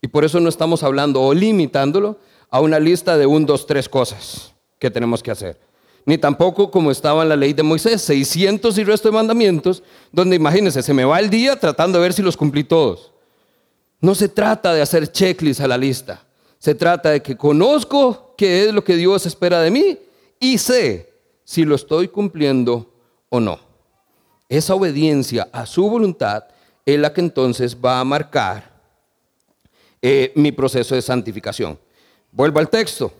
[0.02, 2.18] Y por eso no estamos hablando o limitándolo
[2.50, 5.58] a una lista de un, dos, tres cosas que tenemos que hacer
[6.04, 10.36] ni tampoco como estaba en la ley de Moisés, 600 y resto de mandamientos, donde
[10.36, 13.12] imagínense, se me va el día tratando de ver si los cumplí todos.
[14.00, 16.24] No se trata de hacer checklist a la lista,
[16.58, 19.98] se trata de que conozco qué es lo que Dios espera de mí
[20.40, 21.12] y sé
[21.44, 22.92] si lo estoy cumpliendo
[23.28, 23.60] o no.
[24.48, 26.44] Esa obediencia a su voluntad
[26.84, 28.71] es la que entonces va a marcar
[30.02, 31.78] eh, mi proceso de santificación.
[32.32, 33.12] Vuelvo al texto.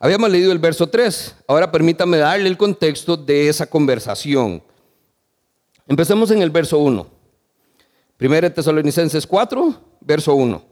[0.00, 4.62] Habíamos leído el verso 3, ahora permítame darle el contexto de esa conversación.
[5.86, 7.06] Empecemos en el verso 1.
[8.16, 10.62] Primera Tesalonicenses 4, verso 1.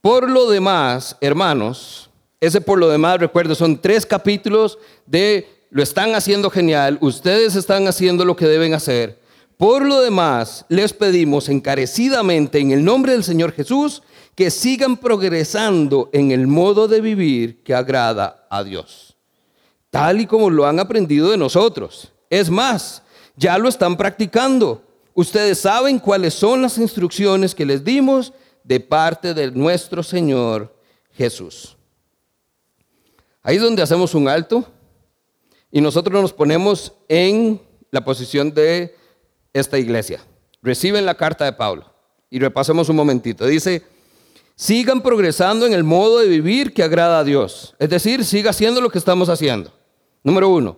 [0.00, 6.14] Por lo demás, hermanos, ese por lo demás, recuerdo, son tres capítulos de lo están
[6.14, 9.20] haciendo genial, ustedes están haciendo lo que deben hacer.
[9.56, 14.02] Por lo demás, les pedimos encarecidamente en el nombre del Señor Jesús
[14.34, 19.16] que sigan progresando en el modo de vivir que agrada a Dios,
[19.90, 22.12] tal y como lo han aprendido de nosotros.
[22.30, 23.02] Es más,
[23.36, 24.82] ya lo están practicando.
[25.14, 28.32] Ustedes saben cuáles son las instrucciones que les dimos
[28.64, 30.74] de parte de nuestro Señor
[31.12, 31.76] Jesús.
[33.42, 34.64] Ahí es donde hacemos un alto
[35.70, 38.96] y nosotros nos ponemos en la posición de
[39.52, 40.20] esta iglesia.
[40.62, 41.92] Reciben la carta de Pablo
[42.30, 43.46] y repasemos un momentito.
[43.46, 43.82] Dice,
[44.54, 47.74] sigan progresando en el modo de vivir que agrada a Dios.
[47.78, 49.72] Es decir, siga haciendo lo que estamos haciendo.
[50.22, 50.76] Número uno.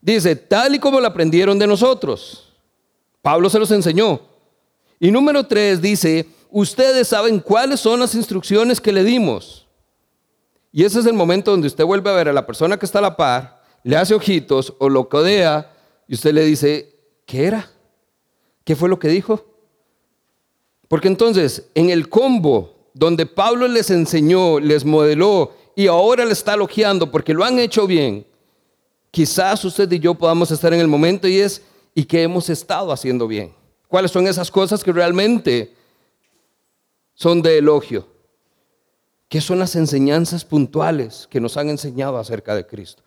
[0.00, 2.52] Dice, tal y como lo aprendieron de nosotros.
[3.22, 4.20] Pablo se los enseñó.
[4.98, 9.66] Y número tres dice, ustedes saben cuáles son las instrucciones que le dimos.
[10.72, 12.98] Y ese es el momento donde usted vuelve a ver a la persona que está
[12.98, 15.72] a la par, le hace ojitos o lo codea
[16.08, 16.94] y usted le dice,
[17.26, 17.70] ¿qué era?
[18.64, 19.44] ¿Qué fue lo que dijo?
[20.88, 26.54] Porque entonces, en el combo donde Pablo les enseñó, les modeló y ahora le está
[26.54, 28.26] elogiando porque lo han hecho bien,
[29.10, 31.62] quizás usted y yo podamos estar en el momento y es,
[31.94, 33.54] ¿y qué hemos estado haciendo bien?
[33.88, 35.74] ¿Cuáles son esas cosas que realmente
[37.14, 38.06] son de elogio?
[39.28, 43.02] ¿Qué son las enseñanzas puntuales que nos han enseñado acerca de Cristo?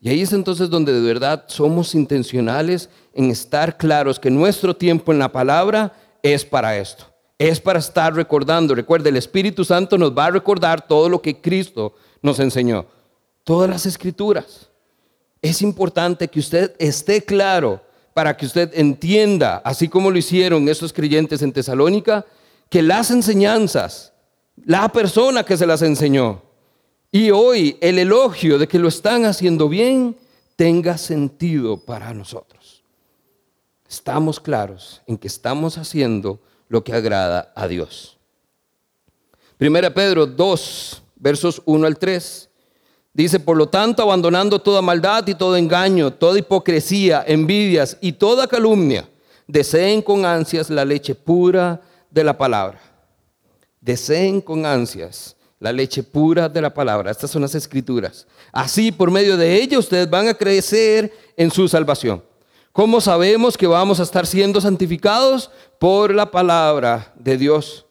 [0.00, 5.10] Y ahí es entonces donde de verdad somos intencionales en estar claros que nuestro tiempo
[5.12, 7.07] en la palabra es para esto.
[7.38, 8.74] Es para estar recordando.
[8.74, 12.86] Recuerde, el Espíritu Santo nos va a recordar todo lo que Cristo nos enseñó.
[13.44, 14.68] Todas las escrituras.
[15.40, 17.80] Es importante que usted esté claro
[18.12, 22.26] para que usted entienda, así como lo hicieron estos creyentes en Tesalónica,
[22.68, 24.12] que las enseñanzas
[24.64, 26.42] la persona que se las enseñó.
[27.10, 30.16] Y hoy el elogio de que lo están haciendo bien
[30.56, 32.82] tenga sentido para nosotros.
[33.88, 38.18] Estamos claros en que estamos haciendo lo que agrada a Dios.
[39.56, 42.48] Primera Pedro 2, versos 1 al 3.
[43.12, 48.46] Dice, por lo tanto, abandonando toda maldad y todo engaño, toda hipocresía, envidias y toda
[48.46, 49.08] calumnia,
[49.48, 52.80] deseen con ansias la leche pura de la palabra.
[53.80, 57.10] Deseen con ansias la leche pura de la palabra.
[57.10, 58.26] Estas son las escrituras.
[58.52, 62.22] Así, por medio de ella, ustedes van a crecer en su salvación.
[62.78, 65.50] ¿Cómo sabemos que vamos a estar siendo santificados?
[65.80, 67.86] Por la palabra de Dios.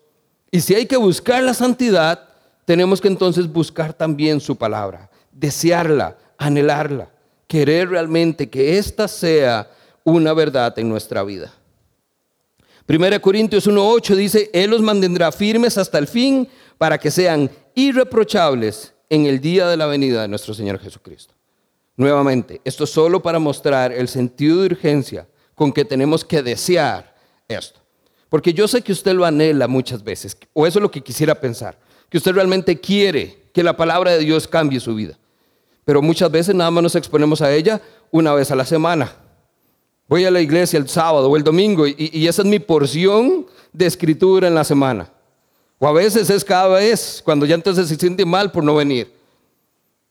[0.50, 2.30] Y si hay que buscar la santidad,
[2.64, 7.10] tenemos que entonces buscar también su palabra, desearla, anhelarla,
[7.48, 9.70] querer realmente que ésta sea
[10.06, 11.54] una verdad en nuestra vida.
[12.86, 16.48] Primera Corintios 1.8 dice, Él los mantendrá firmes hasta el fin
[16.78, 21.37] para que sean irreprochables en el día de la venida de nuestro Señor Jesucristo.
[21.98, 27.14] Nuevamente, esto es solo para mostrar el sentido de urgencia con que tenemos que desear
[27.50, 27.82] esto.
[28.30, 31.36] Porque yo sé que usted lo anhela muchas veces, o eso es lo que quisiera
[31.36, 31.78] pensar,
[32.10, 35.18] que usted realmente quiere que la palabra de Dios cambie su vida.
[35.84, 37.82] Pero muchas veces nada más nos exponemos a ella
[38.12, 39.12] una vez a la semana
[40.08, 43.86] Voy a la iglesia el sábado o el domingo y, esa es mi porción de
[43.86, 45.12] escritura en la semana.
[45.80, 49.12] O a veces es cada vez, cuando ya entonces se siente mal por no venir.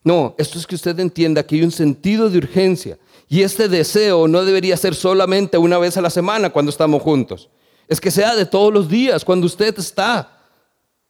[0.06, 2.96] No, esto es que usted entienda que hay un sentido de urgencia.
[3.28, 7.48] Y este deseo no debería ser solamente una vez a la semana cuando estamos juntos.
[7.88, 10.30] Es que sea de todos los días, cuando usted está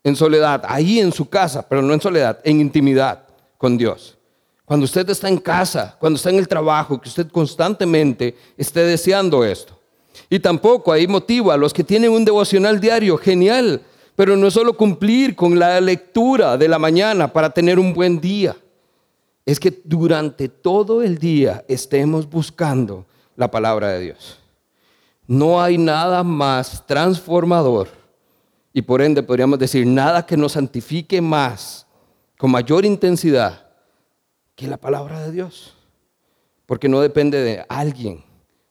[0.03, 3.27] en soledad, ahí en su casa, pero no en soledad, en intimidad
[3.59, 4.17] con Dios.
[4.65, 9.45] Cuando usted está en casa, cuando está en el trabajo, que usted constantemente esté deseando
[9.45, 9.79] esto.
[10.31, 13.83] Y tampoco hay motivo a los que tienen un devocional diario, genial,
[14.15, 18.23] pero no es solo cumplir con la lectura de la mañana para tener un buen
[18.23, 18.57] día.
[19.47, 23.07] Es que durante todo el día estemos buscando
[23.37, 24.39] la palabra de Dios.
[25.29, 27.89] No hay nada más transformador
[28.73, 31.87] y por ende podríamos decir nada que nos santifique más,
[32.37, 33.69] con mayor intensidad
[34.55, 35.75] que la palabra de Dios.
[36.67, 38.25] Porque no depende de alguien,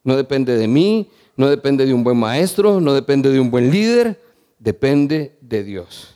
[0.03, 3.71] no depende de mí, no depende de un buen maestro, no depende de un buen
[3.71, 4.21] líder,
[4.59, 6.15] depende de Dios.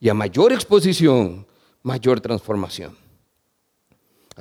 [0.00, 1.46] Y a mayor exposición,
[1.82, 3.01] mayor transformación.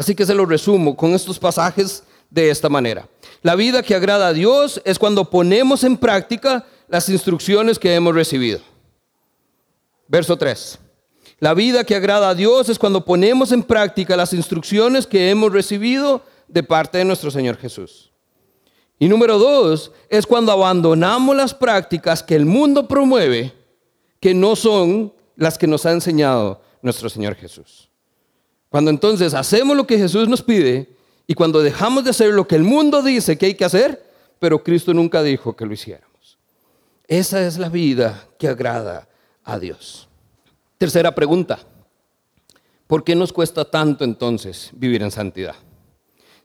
[0.01, 3.07] Así que se lo resumo con estos pasajes de esta manera.
[3.43, 8.15] La vida que agrada a Dios es cuando ponemos en práctica las instrucciones que hemos
[8.15, 8.61] recibido.
[10.07, 10.79] Verso 3.
[11.37, 15.53] La vida que agrada a Dios es cuando ponemos en práctica las instrucciones que hemos
[15.53, 18.11] recibido de parte de nuestro Señor Jesús.
[18.97, 23.53] Y número dos, es cuando abandonamos las prácticas que el mundo promueve,
[24.19, 27.90] que no son las que nos ha enseñado nuestro Señor Jesús.
[28.71, 30.95] Cuando entonces hacemos lo que Jesús nos pide
[31.27, 34.01] y cuando dejamos de hacer lo que el mundo dice que hay que hacer,
[34.39, 36.39] pero Cristo nunca dijo que lo hiciéramos.
[37.05, 39.09] Esa es la vida que agrada
[39.43, 40.07] a Dios.
[40.77, 41.59] Tercera pregunta.
[42.87, 45.55] ¿Por qué nos cuesta tanto entonces vivir en santidad?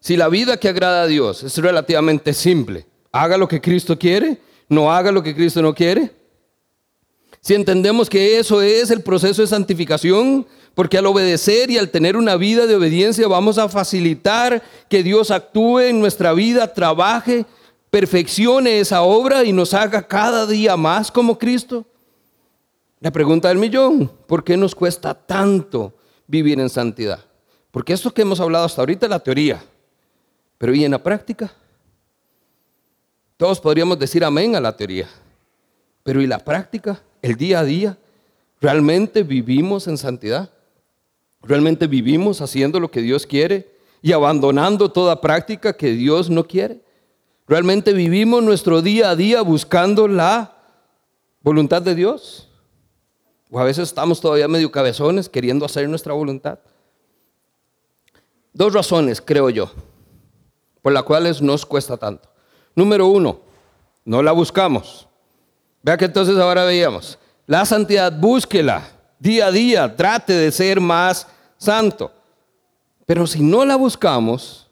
[0.00, 4.40] Si la vida que agrada a Dios es relativamente simple, haga lo que Cristo quiere,
[4.68, 6.10] no haga lo que Cristo no quiere.
[7.46, 12.16] Si entendemos que eso es el proceso de santificación, porque al obedecer y al tener
[12.16, 17.46] una vida de obediencia vamos a facilitar que Dios actúe en nuestra vida, trabaje,
[17.88, 21.86] perfeccione esa obra y nos haga cada día más como Cristo.
[22.98, 25.94] La pregunta del millón, ¿por qué nos cuesta tanto
[26.26, 27.20] vivir en santidad?
[27.70, 29.62] Porque esto que hemos hablado hasta ahorita es la teoría,
[30.58, 31.52] pero ¿y en la práctica?
[33.36, 35.08] Todos podríamos decir amén a la teoría,
[36.06, 37.02] pero ¿y la práctica?
[37.20, 37.98] El día a día,
[38.60, 40.50] ¿realmente vivimos en santidad?
[41.42, 43.68] ¿Realmente vivimos haciendo lo que Dios quiere
[44.00, 46.80] y abandonando toda práctica que Dios no quiere?
[47.48, 50.56] ¿Realmente vivimos nuestro día a día buscando la
[51.40, 52.50] voluntad de Dios?
[53.50, 56.60] O a veces estamos todavía medio cabezones queriendo hacer nuestra voluntad.
[58.52, 59.72] Dos razones, creo yo,
[60.82, 62.28] por las cuales nos cuesta tanto.
[62.76, 63.40] Número uno,
[64.04, 65.05] no la buscamos.
[65.86, 68.82] Vea que entonces ahora veíamos, la santidad búsquela
[69.20, 72.10] día a día, trate de ser más santo.
[73.06, 74.66] Pero si no la buscamos,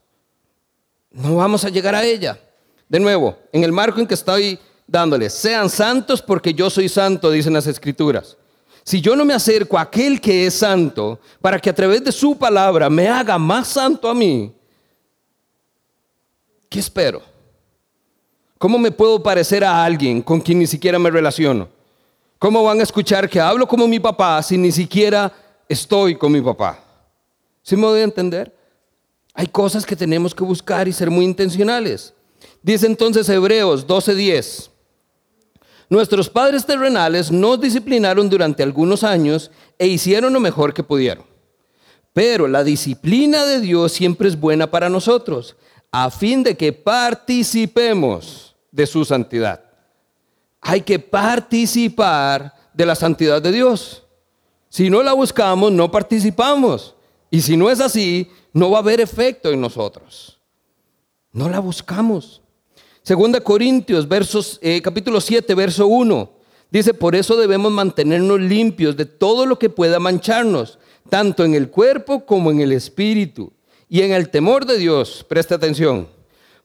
[1.13, 2.37] no vamos a llegar a ella.
[2.89, 7.31] De nuevo, en el marco en que estoy dándole, sean santos porque yo soy santo,
[7.31, 8.37] dicen las escrituras.
[8.83, 12.11] Si yo no me acerco a aquel que es santo para que a través de
[12.11, 14.53] su palabra me haga más santo a mí,
[16.69, 17.34] ¿qué espero?
[18.65, 21.69] ¿Cómo me puedo parecer a alguien con quien ni siquiera me relaciono?
[22.39, 25.31] ¿Cómo van a escuchar que hablo como mi papá si ni siquiera
[25.69, 26.83] estoy con mi papá?
[27.61, 28.57] ¿Sí me voy a entender?
[29.35, 32.15] Hay cosas que tenemos que buscar y ser muy intencionales.
[32.63, 34.71] Dice entonces Hebreos 12:10.
[35.91, 41.27] Nuestros padres terrenales nos disciplinaron durante algunos años e hicieron lo mejor que pudieron.
[42.15, 45.55] Pero la disciplina de Dios siempre es buena para nosotros,
[45.93, 49.63] a fin de que participemos de su santidad.
[50.61, 54.03] Hay que participar de la santidad de Dios.
[54.69, 56.97] Si no la buscamos, no participamos.
[57.31, 60.41] Y si no es así, no va a haber efecto en nosotros.
[61.33, 62.43] No la buscamos.
[63.03, 66.33] Segunda Corintios, versos, eh, capítulo 7, verso 1.
[66.71, 71.71] Dice, por eso debemos mantenernos limpios de todo lo que pueda mancharnos, tanto en el
[71.71, 73.53] cuerpo como en el espíritu.
[73.89, 76.09] Y en el temor de Dios, presta atención,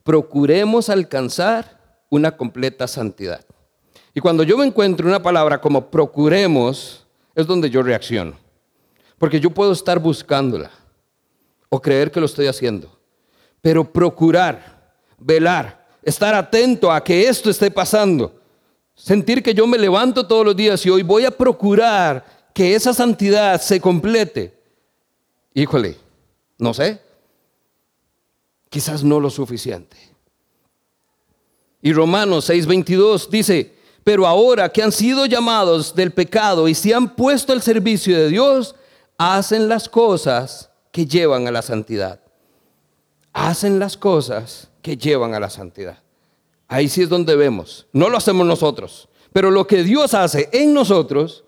[0.04, 1.79] procuremos alcanzar
[2.10, 3.46] una completa santidad.
[4.14, 8.34] Y cuando yo me encuentro una palabra como procuremos, es donde yo reacciono.
[9.18, 10.72] Porque yo puedo estar buscándola
[11.70, 13.00] o creer que lo estoy haciendo.
[13.62, 18.40] Pero procurar, velar, estar atento a que esto esté pasando.
[18.96, 22.94] Sentir que yo me levanto todos los días y hoy voy a procurar que esa
[22.94, 24.58] santidad se complete.
[25.54, 25.96] Híjole,
[26.58, 27.00] no sé.
[28.70, 29.98] Quizás no lo suficiente.
[31.82, 37.16] Y Romanos 6:22 dice, pero ahora que han sido llamados del pecado y se han
[37.16, 38.76] puesto al servicio de Dios,
[39.18, 42.20] hacen las cosas que llevan a la santidad.
[43.34, 46.00] Hacen las cosas que llevan a la santidad.
[46.68, 47.88] Ahí sí es donde vemos.
[47.94, 51.44] No lo hacemos nosotros, pero lo que Dios hace en nosotros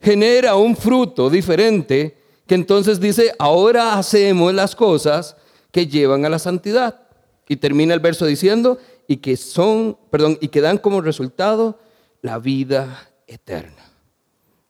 [0.00, 5.36] genera un fruto diferente que entonces dice, ahora hacemos las cosas
[5.70, 7.00] que llevan a la santidad.
[7.48, 11.78] Y termina el verso diciendo, y que son, perdón, y que dan como resultado
[12.22, 13.90] la vida eterna.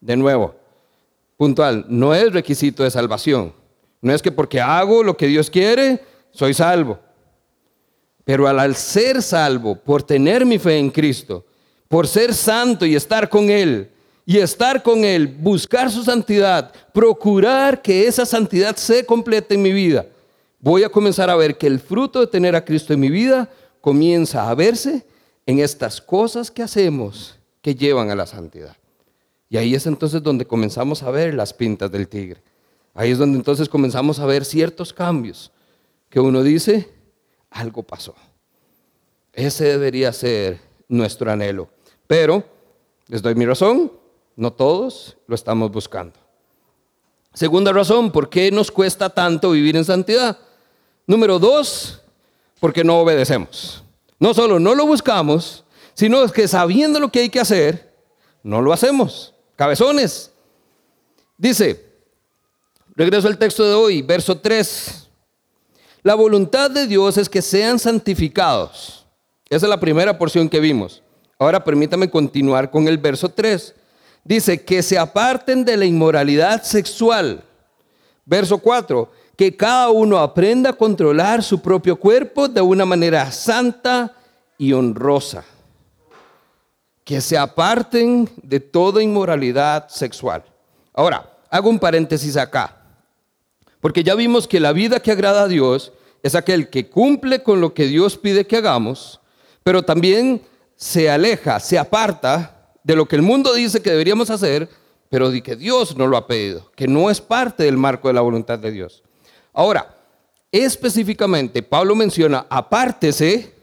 [0.00, 0.54] De nuevo,
[1.36, 3.52] puntual, no es requisito de salvación.
[4.00, 6.98] No es que porque hago lo que Dios quiere, soy salvo.
[8.24, 11.44] Pero al ser salvo, por tener mi fe en Cristo,
[11.88, 13.90] por ser santo y estar con Él,
[14.26, 19.72] y estar con Él, buscar su santidad, procurar que esa santidad se complete en mi
[19.72, 20.06] vida,
[20.58, 23.50] voy a comenzar a ver que el fruto de tener a Cristo en mi vida
[23.84, 25.04] comienza a verse
[25.44, 28.74] en estas cosas que hacemos que llevan a la santidad.
[29.50, 32.40] Y ahí es entonces donde comenzamos a ver las pintas del tigre.
[32.94, 35.52] Ahí es donde entonces comenzamos a ver ciertos cambios
[36.08, 36.88] que uno dice,
[37.50, 38.14] algo pasó.
[39.34, 41.68] Ese debería ser nuestro anhelo.
[42.06, 42.42] Pero,
[43.08, 43.92] les doy mi razón,
[44.34, 46.18] no todos lo estamos buscando.
[47.34, 50.38] Segunda razón, ¿por qué nos cuesta tanto vivir en santidad?
[51.06, 52.00] Número dos,
[52.60, 53.82] porque no obedecemos.
[54.18, 55.64] No solo no lo buscamos,
[55.94, 57.94] sino que sabiendo lo que hay que hacer,
[58.42, 59.34] no lo hacemos.
[59.56, 60.30] Cabezones.
[61.36, 61.84] Dice,
[62.94, 65.08] regreso al texto de hoy, verso 3.
[66.02, 69.06] La voluntad de Dios es que sean santificados.
[69.48, 71.02] Esa es la primera porción que vimos.
[71.38, 73.74] Ahora permítame continuar con el verso 3.
[74.24, 77.42] Dice que se aparten de la inmoralidad sexual.
[78.24, 79.10] Verso 4.
[79.36, 84.14] Que cada uno aprenda a controlar su propio cuerpo de una manera santa
[84.58, 85.44] y honrosa.
[87.04, 90.44] Que se aparten de toda inmoralidad sexual.
[90.92, 92.76] Ahora, hago un paréntesis acá.
[93.80, 95.92] Porque ya vimos que la vida que agrada a Dios
[96.22, 99.20] es aquel que cumple con lo que Dios pide que hagamos,
[99.62, 100.40] pero también
[100.74, 104.70] se aleja, se aparta de lo que el mundo dice que deberíamos hacer,
[105.10, 108.14] pero de que Dios no lo ha pedido, que no es parte del marco de
[108.14, 109.02] la voluntad de Dios.
[109.54, 109.96] Ahora,
[110.50, 113.54] específicamente, Pablo menciona, apártese,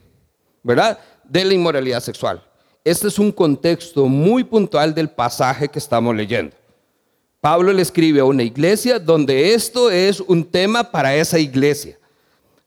[0.63, 2.41] ¿verdad?, de la inmoralidad sexual.
[2.83, 6.55] Este es un contexto muy puntual del pasaje que estamos leyendo.
[7.41, 11.99] Pablo le escribe a una iglesia donde esto es un tema para esa iglesia.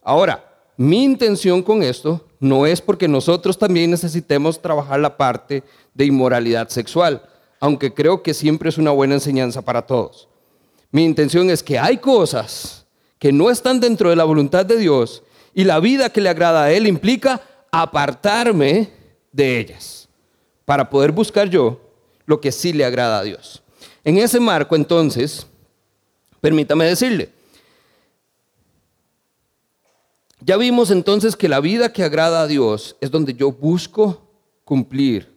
[0.02, 0.44] Ahora,
[0.76, 5.62] mi intención con esto no es porque nosotros también necesitemos trabajar la parte
[5.94, 7.22] de inmoralidad sexual,
[7.58, 10.28] aunque creo que siempre es una buena enseñanza para todos.
[10.90, 12.83] Mi intención es que hay cosas
[13.24, 15.22] que no están dentro de la voluntad de Dios
[15.54, 17.40] y la vida que le agrada a Él implica
[17.72, 18.90] apartarme
[19.32, 20.10] de ellas
[20.66, 21.80] para poder buscar yo
[22.26, 23.62] lo que sí le agrada a Dios.
[24.04, 25.46] En ese marco, entonces,
[26.42, 27.30] permítame decirle,
[30.40, 34.20] ya vimos entonces que la vida que agrada a Dios es donde yo busco
[34.66, 35.34] cumplir,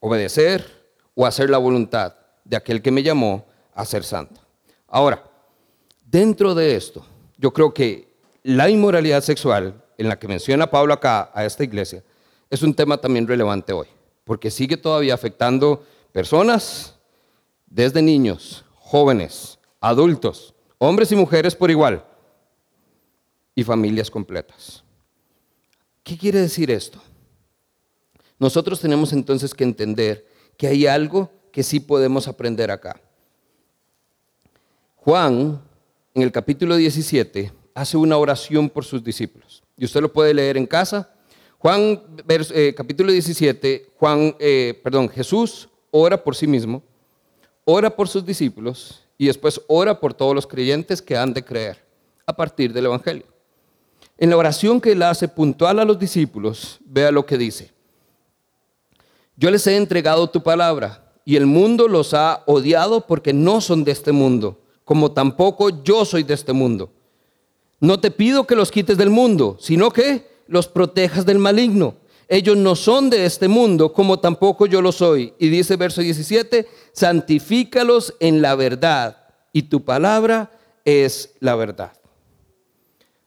[0.00, 0.84] obedecer
[1.14, 4.42] o hacer la voluntad de aquel que me llamó a ser santo.
[4.86, 5.29] Ahora,
[6.10, 7.04] dentro de esto,
[7.38, 12.02] yo creo que la inmoralidad sexual en la que menciona Pablo acá a esta iglesia
[12.48, 13.86] es un tema también relevante hoy,
[14.24, 16.96] porque sigue todavía afectando Personas,
[17.66, 22.04] desde niños, jóvenes, adultos, hombres y mujeres por igual,
[23.54, 24.82] y familias completas.
[26.02, 27.00] ¿Qué quiere decir esto?
[28.38, 33.00] Nosotros tenemos entonces que entender que hay algo que sí podemos aprender acá.
[34.96, 35.62] Juan,
[36.14, 39.62] en el capítulo 17, hace una oración por sus discípulos.
[39.76, 41.14] Y usted lo puede leer en casa.
[41.58, 46.82] Juan, eh, capítulo 17, Juan, eh, perdón, Jesús ora por sí mismo,
[47.64, 51.84] ora por sus discípulos y después ora por todos los creyentes que han de creer
[52.26, 53.26] a partir del Evangelio.
[54.18, 57.72] En la oración que él hace puntual a los discípulos, vea lo que dice.
[59.36, 63.84] Yo les he entregado tu palabra y el mundo los ha odiado porque no son
[63.84, 66.90] de este mundo, como tampoco yo soy de este mundo.
[67.78, 71.94] No te pido que los quites del mundo, sino que los protejas del maligno.
[72.26, 75.32] Ellos no son de este mundo, como tampoco yo lo soy.
[75.38, 80.50] Y dice verso 17, santifícalos en la verdad, y tu palabra
[80.84, 81.92] es la verdad.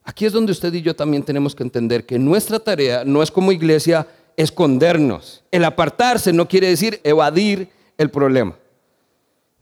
[0.04, 3.32] Aquí es donde usted y yo también tenemos que entender que nuestra tarea no es
[3.32, 4.06] como iglesia
[4.36, 5.46] escondernos.
[5.50, 8.60] El apartarse no quiere decir evadir el problema.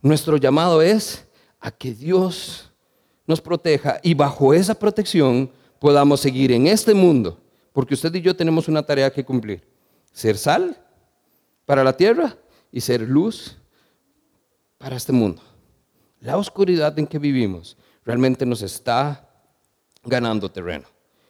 [0.02, 1.28] Nuestro llamado es
[1.62, 2.72] a que Dios
[3.26, 5.49] nos proteja y bajo esa protección
[5.80, 7.39] podamos seguir en este mundo,
[7.72, 9.66] porque usted y yo tenemos una tarea que cumplir.
[10.12, 10.78] Ser sal
[11.66, 12.36] para la tierra
[12.72, 13.57] y ser luz
[14.78, 15.41] para este mundo.
[16.20, 19.30] La oscuridad en que vivimos realmente nos está
[20.03, 20.88] ganando terreno.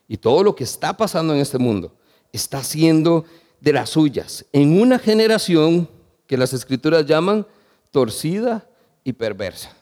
[0.08, 1.96] Y todo lo que está pasando en este mundo
[2.34, 3.26] está siendo
[3.60, 5.88] de las suyas en una generación
[6.26, 7.46] que las escrituras llaman
[7.92, 8.68] torcida
[9.04, 9.76] y perversa.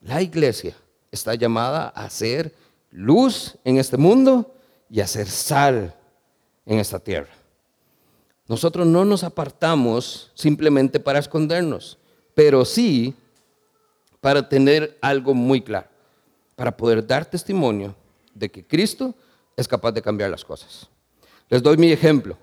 [0.00, 0.74] La iglesia
[1.10, 2.54] está llamada a ser
[2.90, 4.54] luz en este mundo
[4.88, 5.94] y a ser sal
[6.64, 7.32] en esta tierra.
[8.48, 11.98] Nosotros no nos apartamos simplemente para escondernos,
[12.34, 13.14] pero sí
[14.20, 15.88] para tener algo muy claro
[16.56, 17.94] para poder dar testimonio
[18.34, 19.14] de que Cristo
[19.56, 20.88] es capaz de cambiar las cosas.
[21.48, 22.36] Les doy mi ejemplo.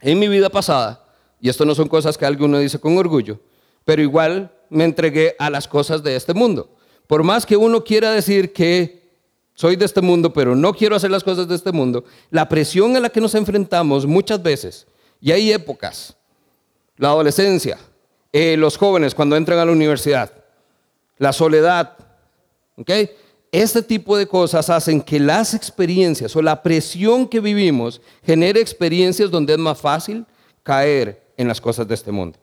[0.00, 1.04] En mi vida pasada,
[1.40, 3.38] y esto no son cosas que alguno dice con orgullo,
[3.84, 6.70] pero igual me entregué a las cosas de este mundo.
[7.06, 9.02] Por más que uno quiera decir que
[9.54, 12.96] soy de este mundo, pero no quiero hacer las cosas de este mundo, la presión
[12.96, 14.86] a la que nos enfrentamos muchas veces,
[15.20, 16.16] y hay épocas,
[16.96, 17.78] la adolescencia,
[18.32, 20.32] eh, los jóvenes cuando entran a la universidad,
[21.18, 21.96] la soledad,
[23.52, 29.30] este tipo de cosas hacen que las experiencias o la presión que vivimos genere experiencias
[29.30, 30.24] donde es más fácil
[30.62, 32.38] caer en las cosas de este mundo.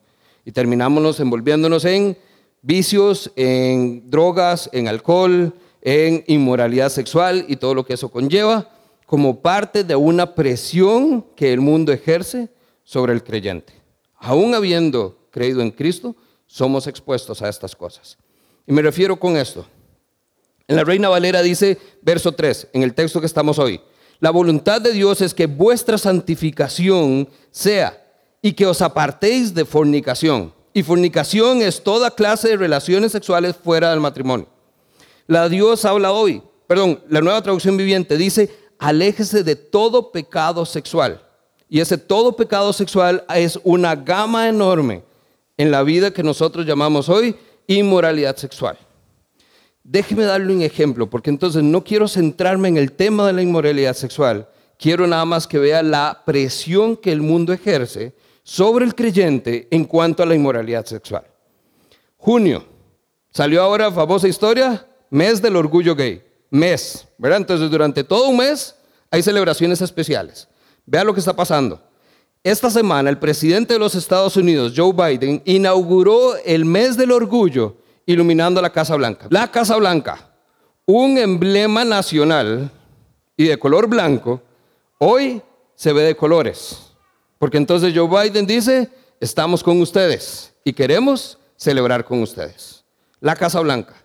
[0.49, 2.17] Y terminamos envolviéndonos en
[2.63, 8.67] vicios, en drogas, en alcohol, en inmoralidad sexual y todo lo que eso conlleva,
[9.05, 12.49] como parte de una presión que el mundo ejerce
[12.83, 13.73] sobre el creyente.
[14.15, 16.15] Aún habiendo creído en Cristo,
[16.47, 18.17] somos expuestos a estas cosas.
[18.65, 19.67] Y me refiero con esto.
[20.67, 23.79] En la Reina Valera dice, verso 3, en el texto que estamos hoy,
[24.19, 27.98] la voluntad de Dios es que vuestra santificación sea
[28.41, 30.53] y que os apartéis de fornicación.
[30.73, 34.47] Y fornicación es toda clase de relaciones sexuales fuera del matrimonio.
[35.27, 41.21] La Dios habla hoy, perdón, la nueva traducción viviente dice, aléjese de todo pecado sexual.
[41.67, 45.03] Y ese todo pecado sexual es una gama enorme
[45.57, 47.35] en la vida que nosotros llamamos hoy
[47.67, 48.77] inmoralidad sexual.
[49.83, 53.95] Déjeme darle un ejemplo, porque entonces no quiero centrarme en el tema de la inmoralidad
[53.95, 54.47] sexual.
[54.77, 58.15] Quiero nada más que vea la presión que el mundo ejerce
[58.49, 61.23] sobre el creyente en cuanto a la inmoralidad sexual.
[62.17, 62.65] Junio,
[63.29, 66.23] salió ahora famosa historia, mes del orgullo gay.
[66.49, 67.37] Mes, ¿verdad?
[67.37, 68.73] Entonces durante todo un mes
[69.11, 70.47] hay celebraciones especiales.
[70.87, 71.79] Vea lo que está pasando.
[72.43, 77.77] Esta semana el presidente de los Estados Unidos, Joe Biden, inauguró el mes del orgullo
[78.07, 79.27] iluminando la Casa Blanca.
[79.29, 80.27] La Casa Blanca,
[80.87, 82.71] un emblema nacional
[83.37, 84.41] y de color blanco,
[84.97, 85.39] hoy
[85.75, 86.88] se ve de colores.
[87.39, 92.83] Porque entonces Joe Biden dice, estamos con ustedes y queremos celebrar con ustedes.
[93.19, 93.95] La Casa Blanca.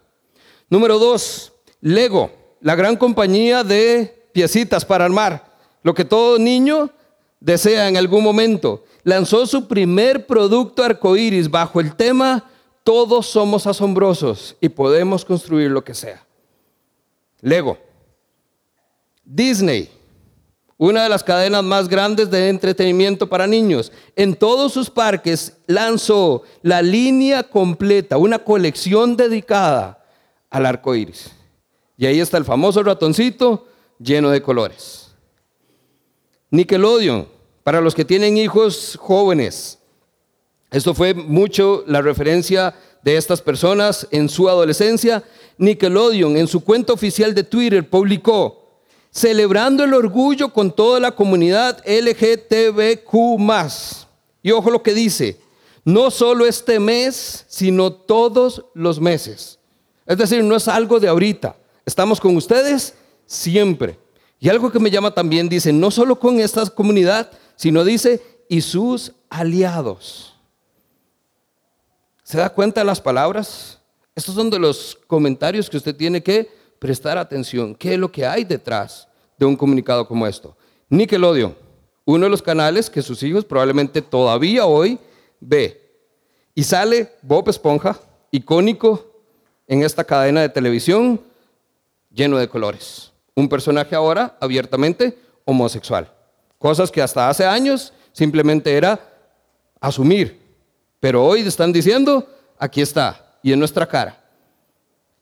[0.70, 2.32] Número dos, Lego,
[2.62, 5.45] la gran compañía de piecitas para armar,
[5.82, 6.91] lo que todo niño
[7.39, 8.85] desea en algún momento.
[9.03, 12.51] Lanzó su primer producto arcoíris bajo el tema
[12.85, 16.24] todos somos asombrosos y podemos construir lo que sea.
[17.41, 17.78] Lego.
[19.24, 19.91] Disney,
[20.77, 26.43] una de las cadenas más grandes de entretenimiento para niños, en todos sus parques lanzó
[26.62, 30.05] la línea completa, una colección dedicada
[30.51, 31.31] al arco iris.
[31.97, 33.66] Y ahí está el famoso ratoncito
[33.99, 35.14] lleno de colores.
[36.51, 37.29] Nickelodeon,
[37.62, 39.79] para los que tienen hijos jóvenes,
[40.75, 45.22] Esto fue mucho la referencia de estas personas en su adolescencia.
[45.57, 48.64] Nickelodeon en su cuenta oficial de Twitter publicó,
[49.15, 53.15] celebrando el orgullo con toda la comunidad LGTBQ.
[54.43, 55.41] Y ojo lo que dice,
[55.85, 59.61] no solo este mes, sino todos los meses.
[60.05, 61.57] Es decir, no es algo de ahorita.
[61.87, 62.95] Estamos con ustedes
[63.25, 63.99] siempre.
[64.41, 68.61] Y algo que me llama también dice, no solo con esta comunidad, sino dice, y
[68.62, 70.35] sus aliados.
[72.25, 73.79] ¿Se da cuenta de las palabras?
[74.17, 77.74] Estos son de los comentarios que usted tiene que prestar atención.
[77.74, 79.09] ¿Qué es lo que hay detrás
[79.39, 80.55] de un comunicado como esto?
[80.91, 81.57] Nickelodeon,
[82.05, 84.99] uno de los canales que sus hijos probablemente todavía hoy
[85.41, 85.80] ve.
[86.55, 87.99] Y sale Bob Esponja,
[88.30, 89.03] icónico
[89.66, 91.22] en esta cadena de televisión,
[92.12, 93.11] lleno de colores.
[93.35, 95.16] Un personaje ahora abiertamente
[95.47, 96.12] homosexual.
[96.59, 99.01] Cosas que hasta hace años simplemente era
[99.80, 100.39] asumir.
[101.01, 102.28] Pero hoy están diciendo,
[102.59, 104.22] aquí está, y en nuestra cara.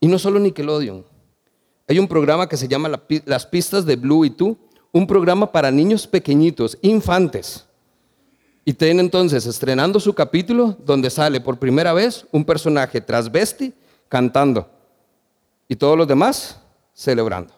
[0.00, 1.11] Y no solo Nickelodeon.
[1.88, 2.90] Hay un programa que se llama
[3.24, 4.56] Las pistas de Blue y tú,
[4.92, 7.66] un programa para niños pequeñitos, infantes.
[8.64, 13.72] Y tiene entonces estrenando su capítulo donde sale por primera vez un personaje transvesti
[14.08, 14.68] cantando
[15.66, 16.60] y todos los demás
[16.94, 17.52] celebrando.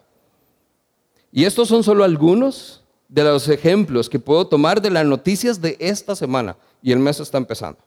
[1.31, 5.75] Y estos son solo algunos de los ejemplos que puedo tomar de las noticias de
[5.79, 7.79] esta semana y el mes está empezando.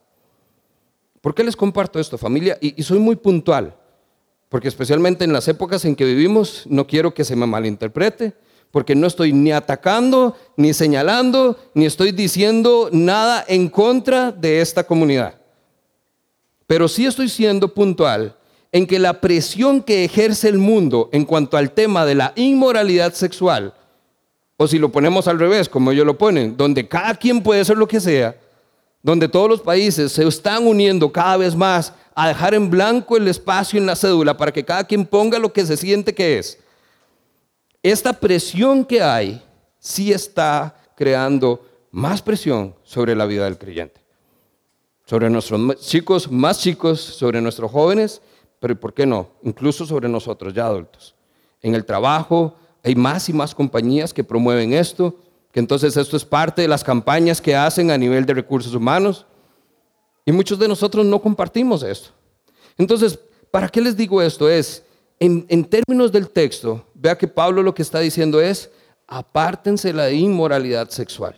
[1.21, 2.57] ¿Por qué les comparto esto, familia?
[2.61, 3.75] Y, soy muy puntual,
[4.49, 8.33] porque especialmente en las épocas en que vivimos, no quiero que se me malinterprete,
[8.71, 14.83] porque no estoy ni atacando, ni señalando, ni estoy diciendo nada en contra de esta
[14.83, 15.35] comunidad.
[16.67, 18.35] Pero sí estoy siendo puntual
[18.71, 23.13] en que la presión que ejerce el mundo en cuanto al tema de la inmoralidad
[23.13, 23.73] sexual,
[24.57, 27.77] o si lo ponemos al revés, como ellos lo ponen, donde cada quien puede hacer
[27.77, 28.35] lo que sea,
[29.01, 33.27] donde todos los países se están uniendo cada vez más a dejar en blanco el
[33.27, 36.59] espacio en la cédula para que cada quien ponga lo que se siente que es
[37.81, 39.41] esta presión que hay
[39.79, 44.01] sí está creando más presión sobre la vida del creyente,
[45.05, 48.21] sobre nuestros chicos más chicos, sobre nuestros jóvenes,
[48.59, 49.29] pero ¿por qué no?
[49.43, 51.15] Incluso sobre nosotros ya adultos.
[51.61, 55.15] En el trabajo hay más y más compañías que promueven esto,
[55.51, 59.25] que entonces esto es parte de las campañas que hacen a nivel de recursos humanos,
[60.25, 62.09] y muchos de nosotros no compartimos esto.
[62.77, 63.17] Entonces,
[63.49, 64.47] ¿para qué les digo esto?
[64.47, 64.83] Es,
[65.19, 68.69] en, términos del texto, vea que Pablo lo que está diciendo es,
[69.07, 71.35] apártense la inmoralidad sexual.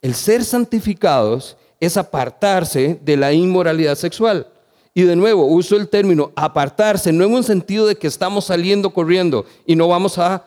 [0.00, 4.48] El ser santificados es apartarse de la inmoralidad sexual.
[4.94, 8.90] Y de nuevo, uso el término apartarse, no en un sentido de que estamos saliendo
[8.90, 10.44] corriendo y no vamos a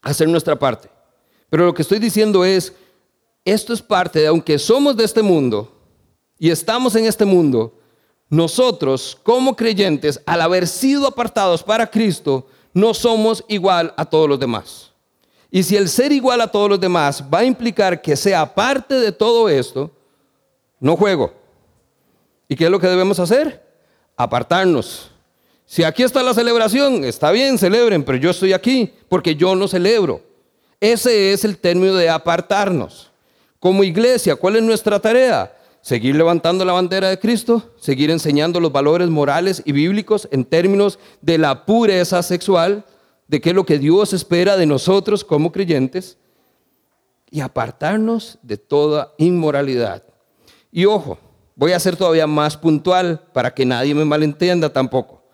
[0.00, 0.88] hacer nuestra parte.
[1.52, 2.72] Pero lo que estoy diciendo es,
[3.44, 5.70] esto es parte de, aunque somos de este mundo
[6.38, 7.74] y estamos en este mundo,
[8.30, 14.40] nosotros como creyentes, al haber sido apartados para Cristo, no somos igual a todos los
[14.40, 14.92] demás.
[15.50, 18.94] Y si el ser igual a todos los demás va a implicar que sea parte
[18.94, 19.90] de todo esto,
[20.80, 21.34] no juego.
[22.48, 23.62] ¿Y qué es lo que debemos hacer?
[24.16, 25.10] Apartarnos.
[25.66, 29.68] Si aquí está la celebración, está bien, celebren, pero yo estoy aquí porque yo no
[29.68, 30.31] celebro.
[30.82, 33.10] Ese es el término de apartarnos.
[33.60, 35.52] Como iglesia, ¿cuál es nuestra tarea?
[35.82, 40.98] seguir levantando la bandera de Cristo, seguir enseñando los valores morales y bíblicos en términos
[41.20, 42.84] de la pureza sexual,
[43.26, 46.18] de qué es lo que Dios espera de nosotros como creyentes,
[47.30, 50.04] y apartarnos de toda inmoralidad.
[50.70, 51.18] Y ojo,
[51.56, 55.24] voy a ser todavía más puntual para que nadie me malentienda tampoco.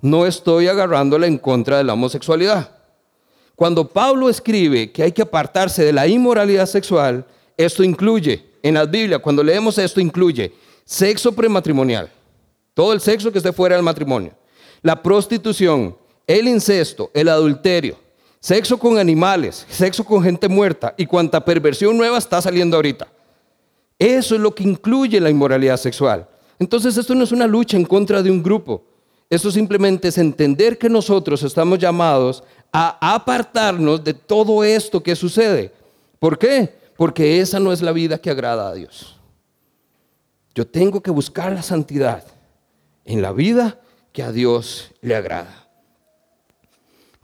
[0.00, 2.77] No estoy agarrándola en contra de la homosexualidad.
[3.58, 8.84] Cuando Pablo escribe que hay que apartarse de la inmoralidad sexual, esto incluye en la
[8.84, 10.54] Biblia, cuando leemos esto, incluye
[10.84, 12.08] sexo prematrimonial,
[12.72, 14.30] todo el sexo que esté fuera del matrimonio,
[14.80, 17.96] la prostitución, el incesto, el adulterio,
[18.38, 23.08] sexo con animales, sexo con gente muerta y cuanta perversión nueva está saliendo ahorita.
[23.98, 26.28] Eso es lo que incluye la inmoralidad sexual.
[26.60, 28.84] Entonces esto no es una lucha en contra de un grupo.
[29.30, 35.72] Esto simplemente es entender que nosotros estamos llamados a apartarnos de todo esto que sucede.
[36.18, 36.78] ¿Por qué?
[36.98, 39.14] porque esa no es la vida que agrada a Dios.
[40.52, 42.24] Yo tengo que buscar la santidad
[43.04, 43.80] en la vida
[44.12, 45.68] que a Dios le agrada.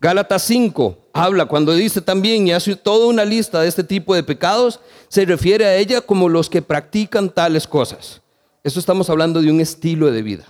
[0.01, 4.23] Gálatas 5 habla cuando dice también y hace toda una lista de este tipo de
[4.23, 4.79] pecados,
[5.09, 8.23] se refiere a ella como los que practican tales cosas.
[8.63, 10.45] Eso estamos hablando de un estilo de vida.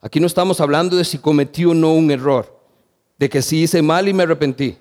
[0.00, 2.53] Aquí no estamos hablando de si cometí o no un error,
[3.18, 4.76] de que si hice mal y me arrepentí.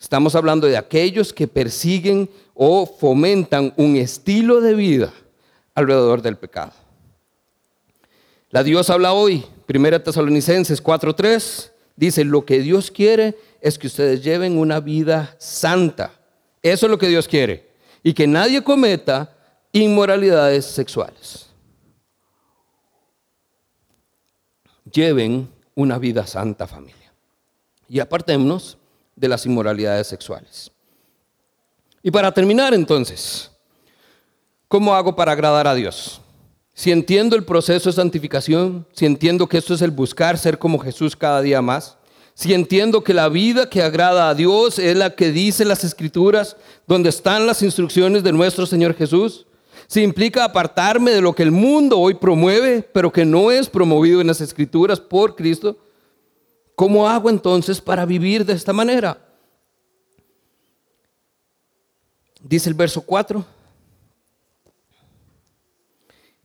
[0.00, 5.12] Estamos hablando de aquellos que persiguen o fomentan un estilo de vida
[5.74, 6.72] alrededor del pecado.
[8.50, 14.22] La Dios habla hoy, 1 Tesalonicenses 4:3, dice, lo que Dios quiere es que ustedes
[14.22, 16.12] lleven una vida santa.
[16.62, 17.68] Eso es lo que Dios quiere.
[18.02, 19.36] Y que nadie cometa
[19.72, 21.46] inmoralidades sexuales.
[24.90, 26.97] Lleven una vida santa familia.
[27.88, 28.76] Y apartémonos
[29.16, 30.70] de las inmoralidades sexuales.
[32.02, 33.50] Y para terminar entonces,
[34.68, 36.20] ¿cómo hago para agradar a Dios?
[36.74, 40.78] Si entiendo el proceso de santificación, si entiendo que esto es el buscar ser como
[40.78, 41.96] Jesús cada día más,
[42.34, 46.56] si entiendo que la vida que agrada a Dios es la que dice las escrituras,
[46.86, 49.44] donde están las instrucciones de nuestro Señor Jesús,
[49.88, 54.20] si implica apartarme de lo que el mundo hoy promueve, pero que no es promovido
[54.20, 55.78] en las escrituras por Cristo,
[56.78, 59.18] ¿cómo hago entonces para vivir de esta manera?
[62.40, 63.44] Dice el verso 4,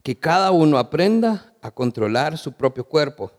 [0.02, 3.30] que cada uno aprenda a controlar su propio cuerpo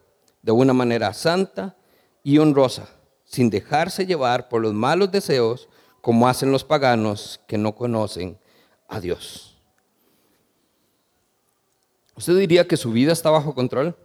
[0.42, 1.76] de una manera santa
[2.24, 2.88] y honrosa,
[3.26, 5.68] sin dejarse llevar por los malos deseos
[6.00, 8.40] como hacen los paganos que no conocen
[8.88, 9.58] a Dios.
[12.16, 13.98] ¿Usted diría que su vida está bajo control?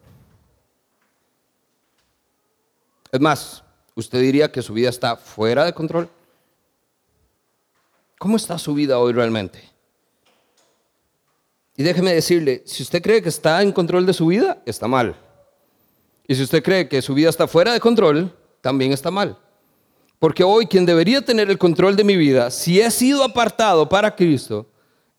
[3.12, 6.08] Es más, ¿usted diría que su vida está fuera de control?
[8.18, 9.62] ¿Cómo está su vida hoy realmente?
[11.76, 15.16] Y déjeme decirle, si usted cree que está en control de su vida, está mal.
[16.28, 19.38] Y si usted cree que su vida está fuera de control, también está mal.
[20.18, 24.14] Porque hoy quien debería tener el control de mi vida, si he sido apartado para
[24.14, 24.66] Cristo,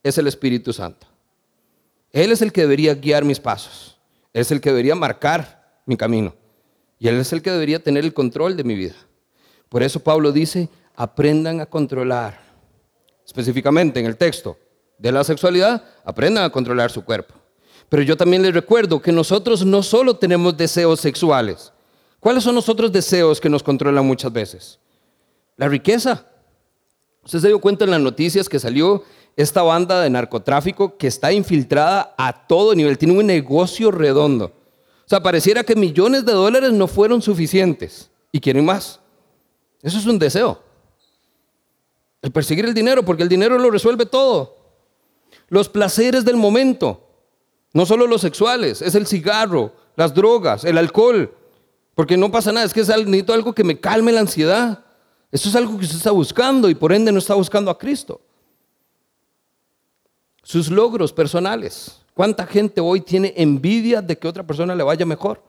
[0.02, 1.06] es el Espíritu Santo.
[2.12, 3.98] Él es el que debería guiar mis pasos.
[4.32, 6.34] Es el que debería marcar mi camino.
[7.02, 8.94] Y Él es el que debería tener el control de mi vida.
[9.68, 12.40] Por eso Pablo dice, aprendan a controlar.
[13.26, 14.56] Específicamente en el texto
[14.98, 17.34] de la sexualidad, aprendan a controlar su cuerpo.
[17.88, 21.72] Pero yo también les recuerdo que nosotros no solo tenemos deseos sexuales.
[22.20, 24.78] ¿Cuáles son los otros deseos que nos controlan muchas veces?
[25.56, 26.24] La riqueza.
[27.24, 29.02] Usted se dio cuenta en las noticias que salió
[29.36, 34.61] esta banda de narcotráfico que está infiltrada a todo nivel, tiene un negocio redondo.
[35.12, 38.98] Sea, pareciera que millones de dólares no fueron suficientes y quieren más.
[39.82, 40.62] Eso es un deseo.
[42.22, 44.56] El perseguir el dinero, porque el dinero lo resuelve todo.
[45.50, 47.06] Los placeres del momento.
[47.74, 51.36] No solo los sexuales, es el cigarro, las drogas, el alcohol.
[51.94, 54.82] Porque no pasa nada, es que es necesito algo que me calme la ansiedad.
[55.30, 58.18] Eso es algo que usted está buscando y por ende no está buscando a Cristo.
[60.42, 62.01] Sus logros personales.
[62.14, 65.42] ¿Cuánta gente hoy tiene envidia de que otra persona le vaya mejor?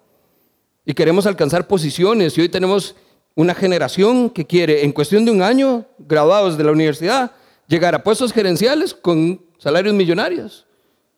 [0.85, 2.95] Y queremos alcanzar posiciones y hoy tenemos
[3.35, 7.31] una generación que quiere en cuestión de un año, graduados de la universidad,
[7.67, 10.65] llegar a puestos gerenciales con salarios millonarios.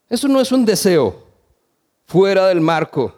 [0.09, 1.23] Eso no es un deseo
[2.05, 3.13] fuera del marco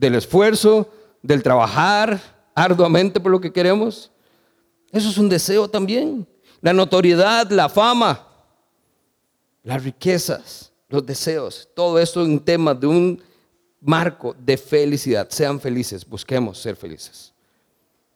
[0.00, 0.90] del esfuerzo,
[1.22, 2.18] del trabajar
[2.54, 4.10] arduamente por lo que queremos.
[4.90, 6.26] Eso es un deseo también.
[6.62, 8.26] La notoriedad, la fama,
[9.62, 13.22] las riquezas, los deseos, todo esto en tema de un
[13.80, 15.28] marco de felicidad.
[15.30, 17.32] Sean felices, busquemos ser felices.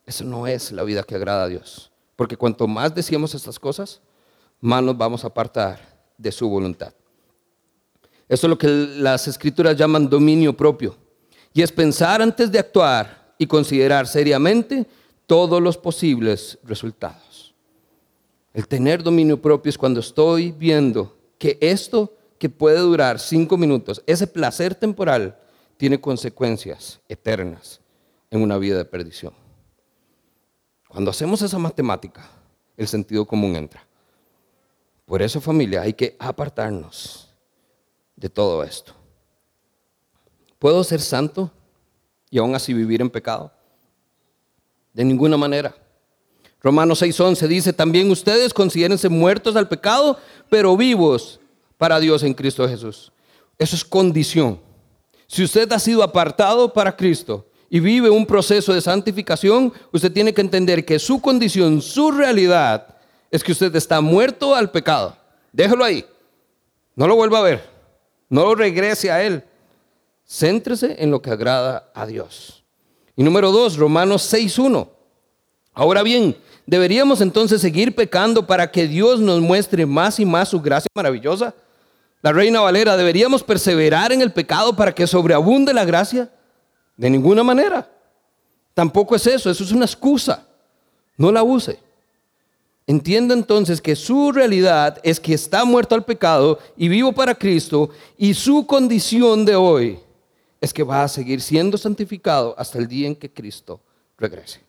[0.05, 1.91] Eso no es la vida que agrada a Dios.
[2.17, 4.01] Porque cuanto más decíamos estas cosas,
[4.61, 5.81] más nos vamos a apartar
[6.19, 6.93] de su voluntad.
[8.29, 10.97] Eso es lo que las escrituras llaman dominio propio.
[11.53, 14.87] Y es pensar antes de actuar y considerar seriamente
[15.27, 17.55] todos los posibles resultados.
[18.53, 24.03] El tener dominio propio es cuando estoy viendo que esto que puede durar cinco minutos,
[24.07, 25.39] ese placer temporal,
[25.77, 27.81] tiene consecuencias eternas
[28.31, 29.33] en una vida de perdición.
[30.89, 32.29] Cuando hacemos esa matemática,
[32.77, 33.87] el sentido común entra.
[35.07, 37.35] Por eso familia, hay que apartarnos
[38.17, 38.95] de todo esto.
[40.59, 41.51] ¿Puedo ser santo
[42.31, 43.53] y aún así vivir en pecado?
[44.93, 45.75] De ninguna manera.
[46.63, 50.19] Romanos 6:11 dice, también ustedes considérense muertos al pecado,
[50.49, 51.41] pero vivos
[51.79, 53.13] para Dios en Cristo Jesús.
[53.59, 54.61] Eso es condición.
[55.27, 60.33] Si usted ha sido apartado para Cristo y vive un proceso de santificación, usted tiene
[60.33, 62.97] que entender que su condición, su realidad,
[63.31, 65.17] es que usted está muerto al pecado.
[65.53, 66.05] Déjelo ahí.
[66.95, 67.69] No lo vuelva a ver.
[68.29, 69.43] No regrese a Él.
[70.27, 72.65] Céntrese en lo que agrada a Dios.
[73.17, 74.89] Y número dos, Romanos 6.1.
[75.73, 80.61] Ahora bien, ¿deberíamos entonces seguir pecando para que Dios nos muestre más y más su
[80.61, 81.55] gracia maravillosa?
[82.25, 86.33] La Reina Valera, ¿deberíamos perseverar en el pecado para que sobreabunde la gracia?
[86.97, 87.87] De ninguna manera.
[88.73, 90.49] Tampoco es eso, eso es una excusa.
[91.19, 91.79] No la use.
[92.87, 97.91] Entienda entonces que su realidad es que está muerto al pecado y vivo para Cristo
[98.17, 100.01] y su condición de hoy
[100.63, 103.83] es que va a seguir siendo santificado hasta el día en que Cristo
[104.17, 104.64] regrese.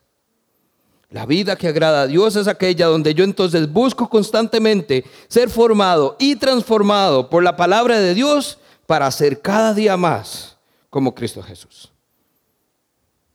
[1.09, 6.15] La vida que agrada a Dios es aquella donde yo entonces busco constantemente ser formado
[6.19, 10.57] y transformado por la palabra de Dios para ser cada día más
[10.89, 11.91] como Cristo Jesús.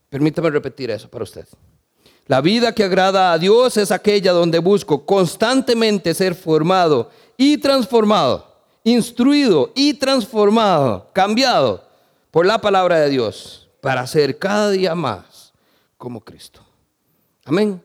[0.08, 1.46] Permítame repetir eso para usted.
[2.26, 8.46] La vida que agrada a Dios es aquella donde busco constantemente ser formado y transformado,
[8.84, 11.84] instruido y transformado, cambiado
[12.30, 15.52] por la palabra de Dios para ser cada día más
[15.96, 16.60] como Cristo.
[17.50, 17.82] Amén.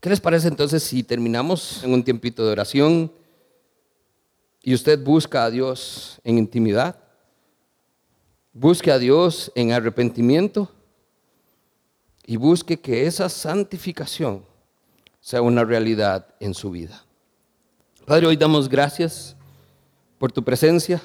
[0.00, 3.10] ¿Qué les parece entonces si terminamos en un tiempito de oración
[4.62, 6.98] y usted busca a Dios en intimidad?
[8.52, 10.70] Busque a Dios en arrepentimiento
[12.26, 14.44] y busque que esa santificación
[15.18, 17.02] sea una realidad en su vida.
[18.04, 19.34] Padre, hoy damos gracias
[20.18, 21.00] por tu presencia.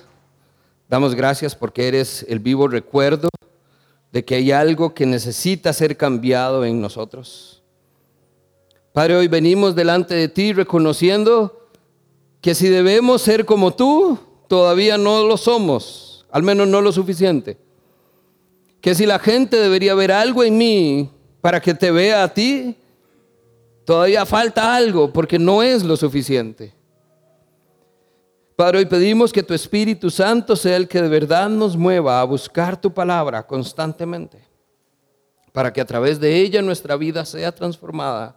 [0.89, 3.29] Damos gracias porque eres el vivo recuerdo
[4.11, 7.63] de que hay algo que necesita ser cambiado en nosotros.
[8.93, 11.69] Padre, hoy venimos delante de ti reconociendo
[12.41, 17.57] que si debemos ser como tú, todavía no lo somos, al menos no lo suficiente.
[18.81, 21.09] Que si la gente debería ver algo en mí
[21.39, 22.75] para que te vea a ti,
[23.85, 26.73] todavía falta algo porque no es lo suficiente.
[28.55, 32.23] Padre, hoy pedimos que tu Espíritu Santo sea el que de verdad nos mueva a
[32.23, 34.39] buscar tu palabra constantemente,
[35.51, 38.35] para que a través de ella nuestra vida sea transformada.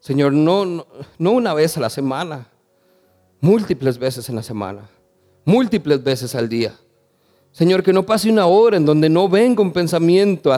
[0.00, 0.86] Señor, no,
[1.18, 2.46] no, una vez a la semana,
[3.40, 4.88] múltiples veces en la semana,
[5.44, 6.74] múltiples veces al día.
[7.52, 10.52] Señor, que no pase una hora en donde no venga un pensamiento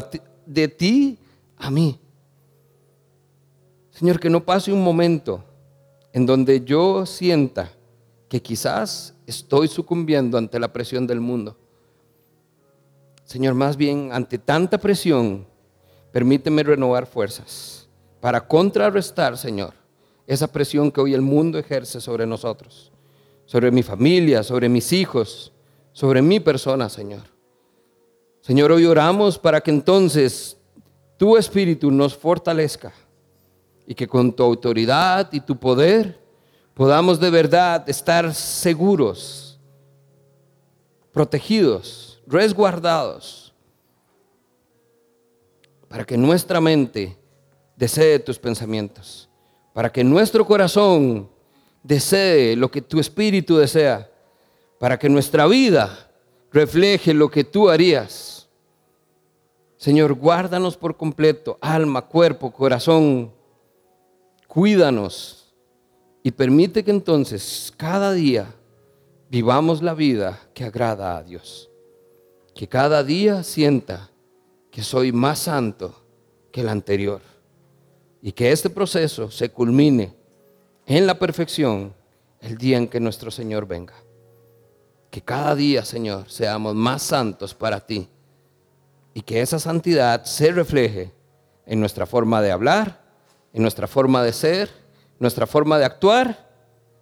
[0.47, 1.19] de ti
[1.59, 2.01] a mí.
[3.91, 5.45] Señor, que no pase un momento
[6.13, 7.71] en donde yo sienta
[8.29, 11.57] que quizás estoy sucumbiendo ante la presión del mundo.
[13.25, 15.47] Señor, más bien ante tanta presión,
[16.13, 17.89] permíteme renovar fuerzas
[18.21, 19.75] para contrarrestar, Señor,
[20.27, 22.93] esa presión que hoy el mundo ejerce sobre nosotros,
[23.45, 25.53] sobre mi familia, sobre mis hijos,
[25.93, 27.23] sobre mi persona, Señor.
[28.41, 30.57] Señor, hoy oramos para que entonces
[31.17, 32.93] tu espíritu nos fortalezca
[33.87, 36.26] y que con tu autoridad y tu poder
[36.77, 39.59] podamos de verdad estar seguros,
[41.11, 43.55] protegidos, resguardados,
[45.89, 47.17] para que nuestra mente
[47.77, 49.27] desee tus pensamientos,
[49.73, 51.31] para que nuestro corazón
[51.83, 54.11] desee lo que tu espíritu desea,
[54.79, 56.11] para que nuestra vida
[56.53, 58.51] refleje lo que tú harías.
[59.79, 63.33] Señor, guárdanos por completo, alma, cuerpo, corazón.
[64.47, 65.46] Cuídanos
[66.27, 68.53] y permite que entonces cada día
[69.31, 71.71] vivamos la vida que agrada a Dios.
[72.53, 74.11] Que cada día sienta
[74.73, 75.95] que soy más santo
[76.51, 77.21] que el anterior.
[78.21, 80.17] Y que este proceso se culmine
[80.85, 81.95] en la perfección
[82.41, 83.95] el día en que nuestro Señor venga.
[85.13, 88.09] Que cada día, Señor, seamos más santos para ti.
[89.15, 91.13] Y que esa santidad se refleje
[91.67, 93.01] en nuestra forma de hablar,
[93.53, 94.86] en nuestra forma de ser
[95.19, 96.49] nuestra forma de actuar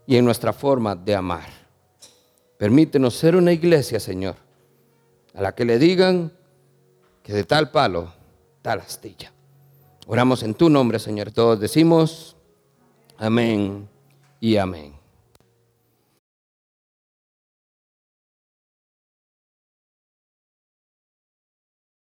[0.07, 1.49] y en nuestra forma de amar.
[2.57, 4.37] Permítenos ser una iglesia, Señor,
[5.35, 6.33] a la que le digan
[7.23, 8.13] que de tal palo,
[8.63, 9.33] tal astilla.
[10.07, 11.31] Oramos en tu nombre, Señor.
[11.31, 12.37] Todos decimos
[13.19, 13.89] amén
[14.41, 14.94] y amén.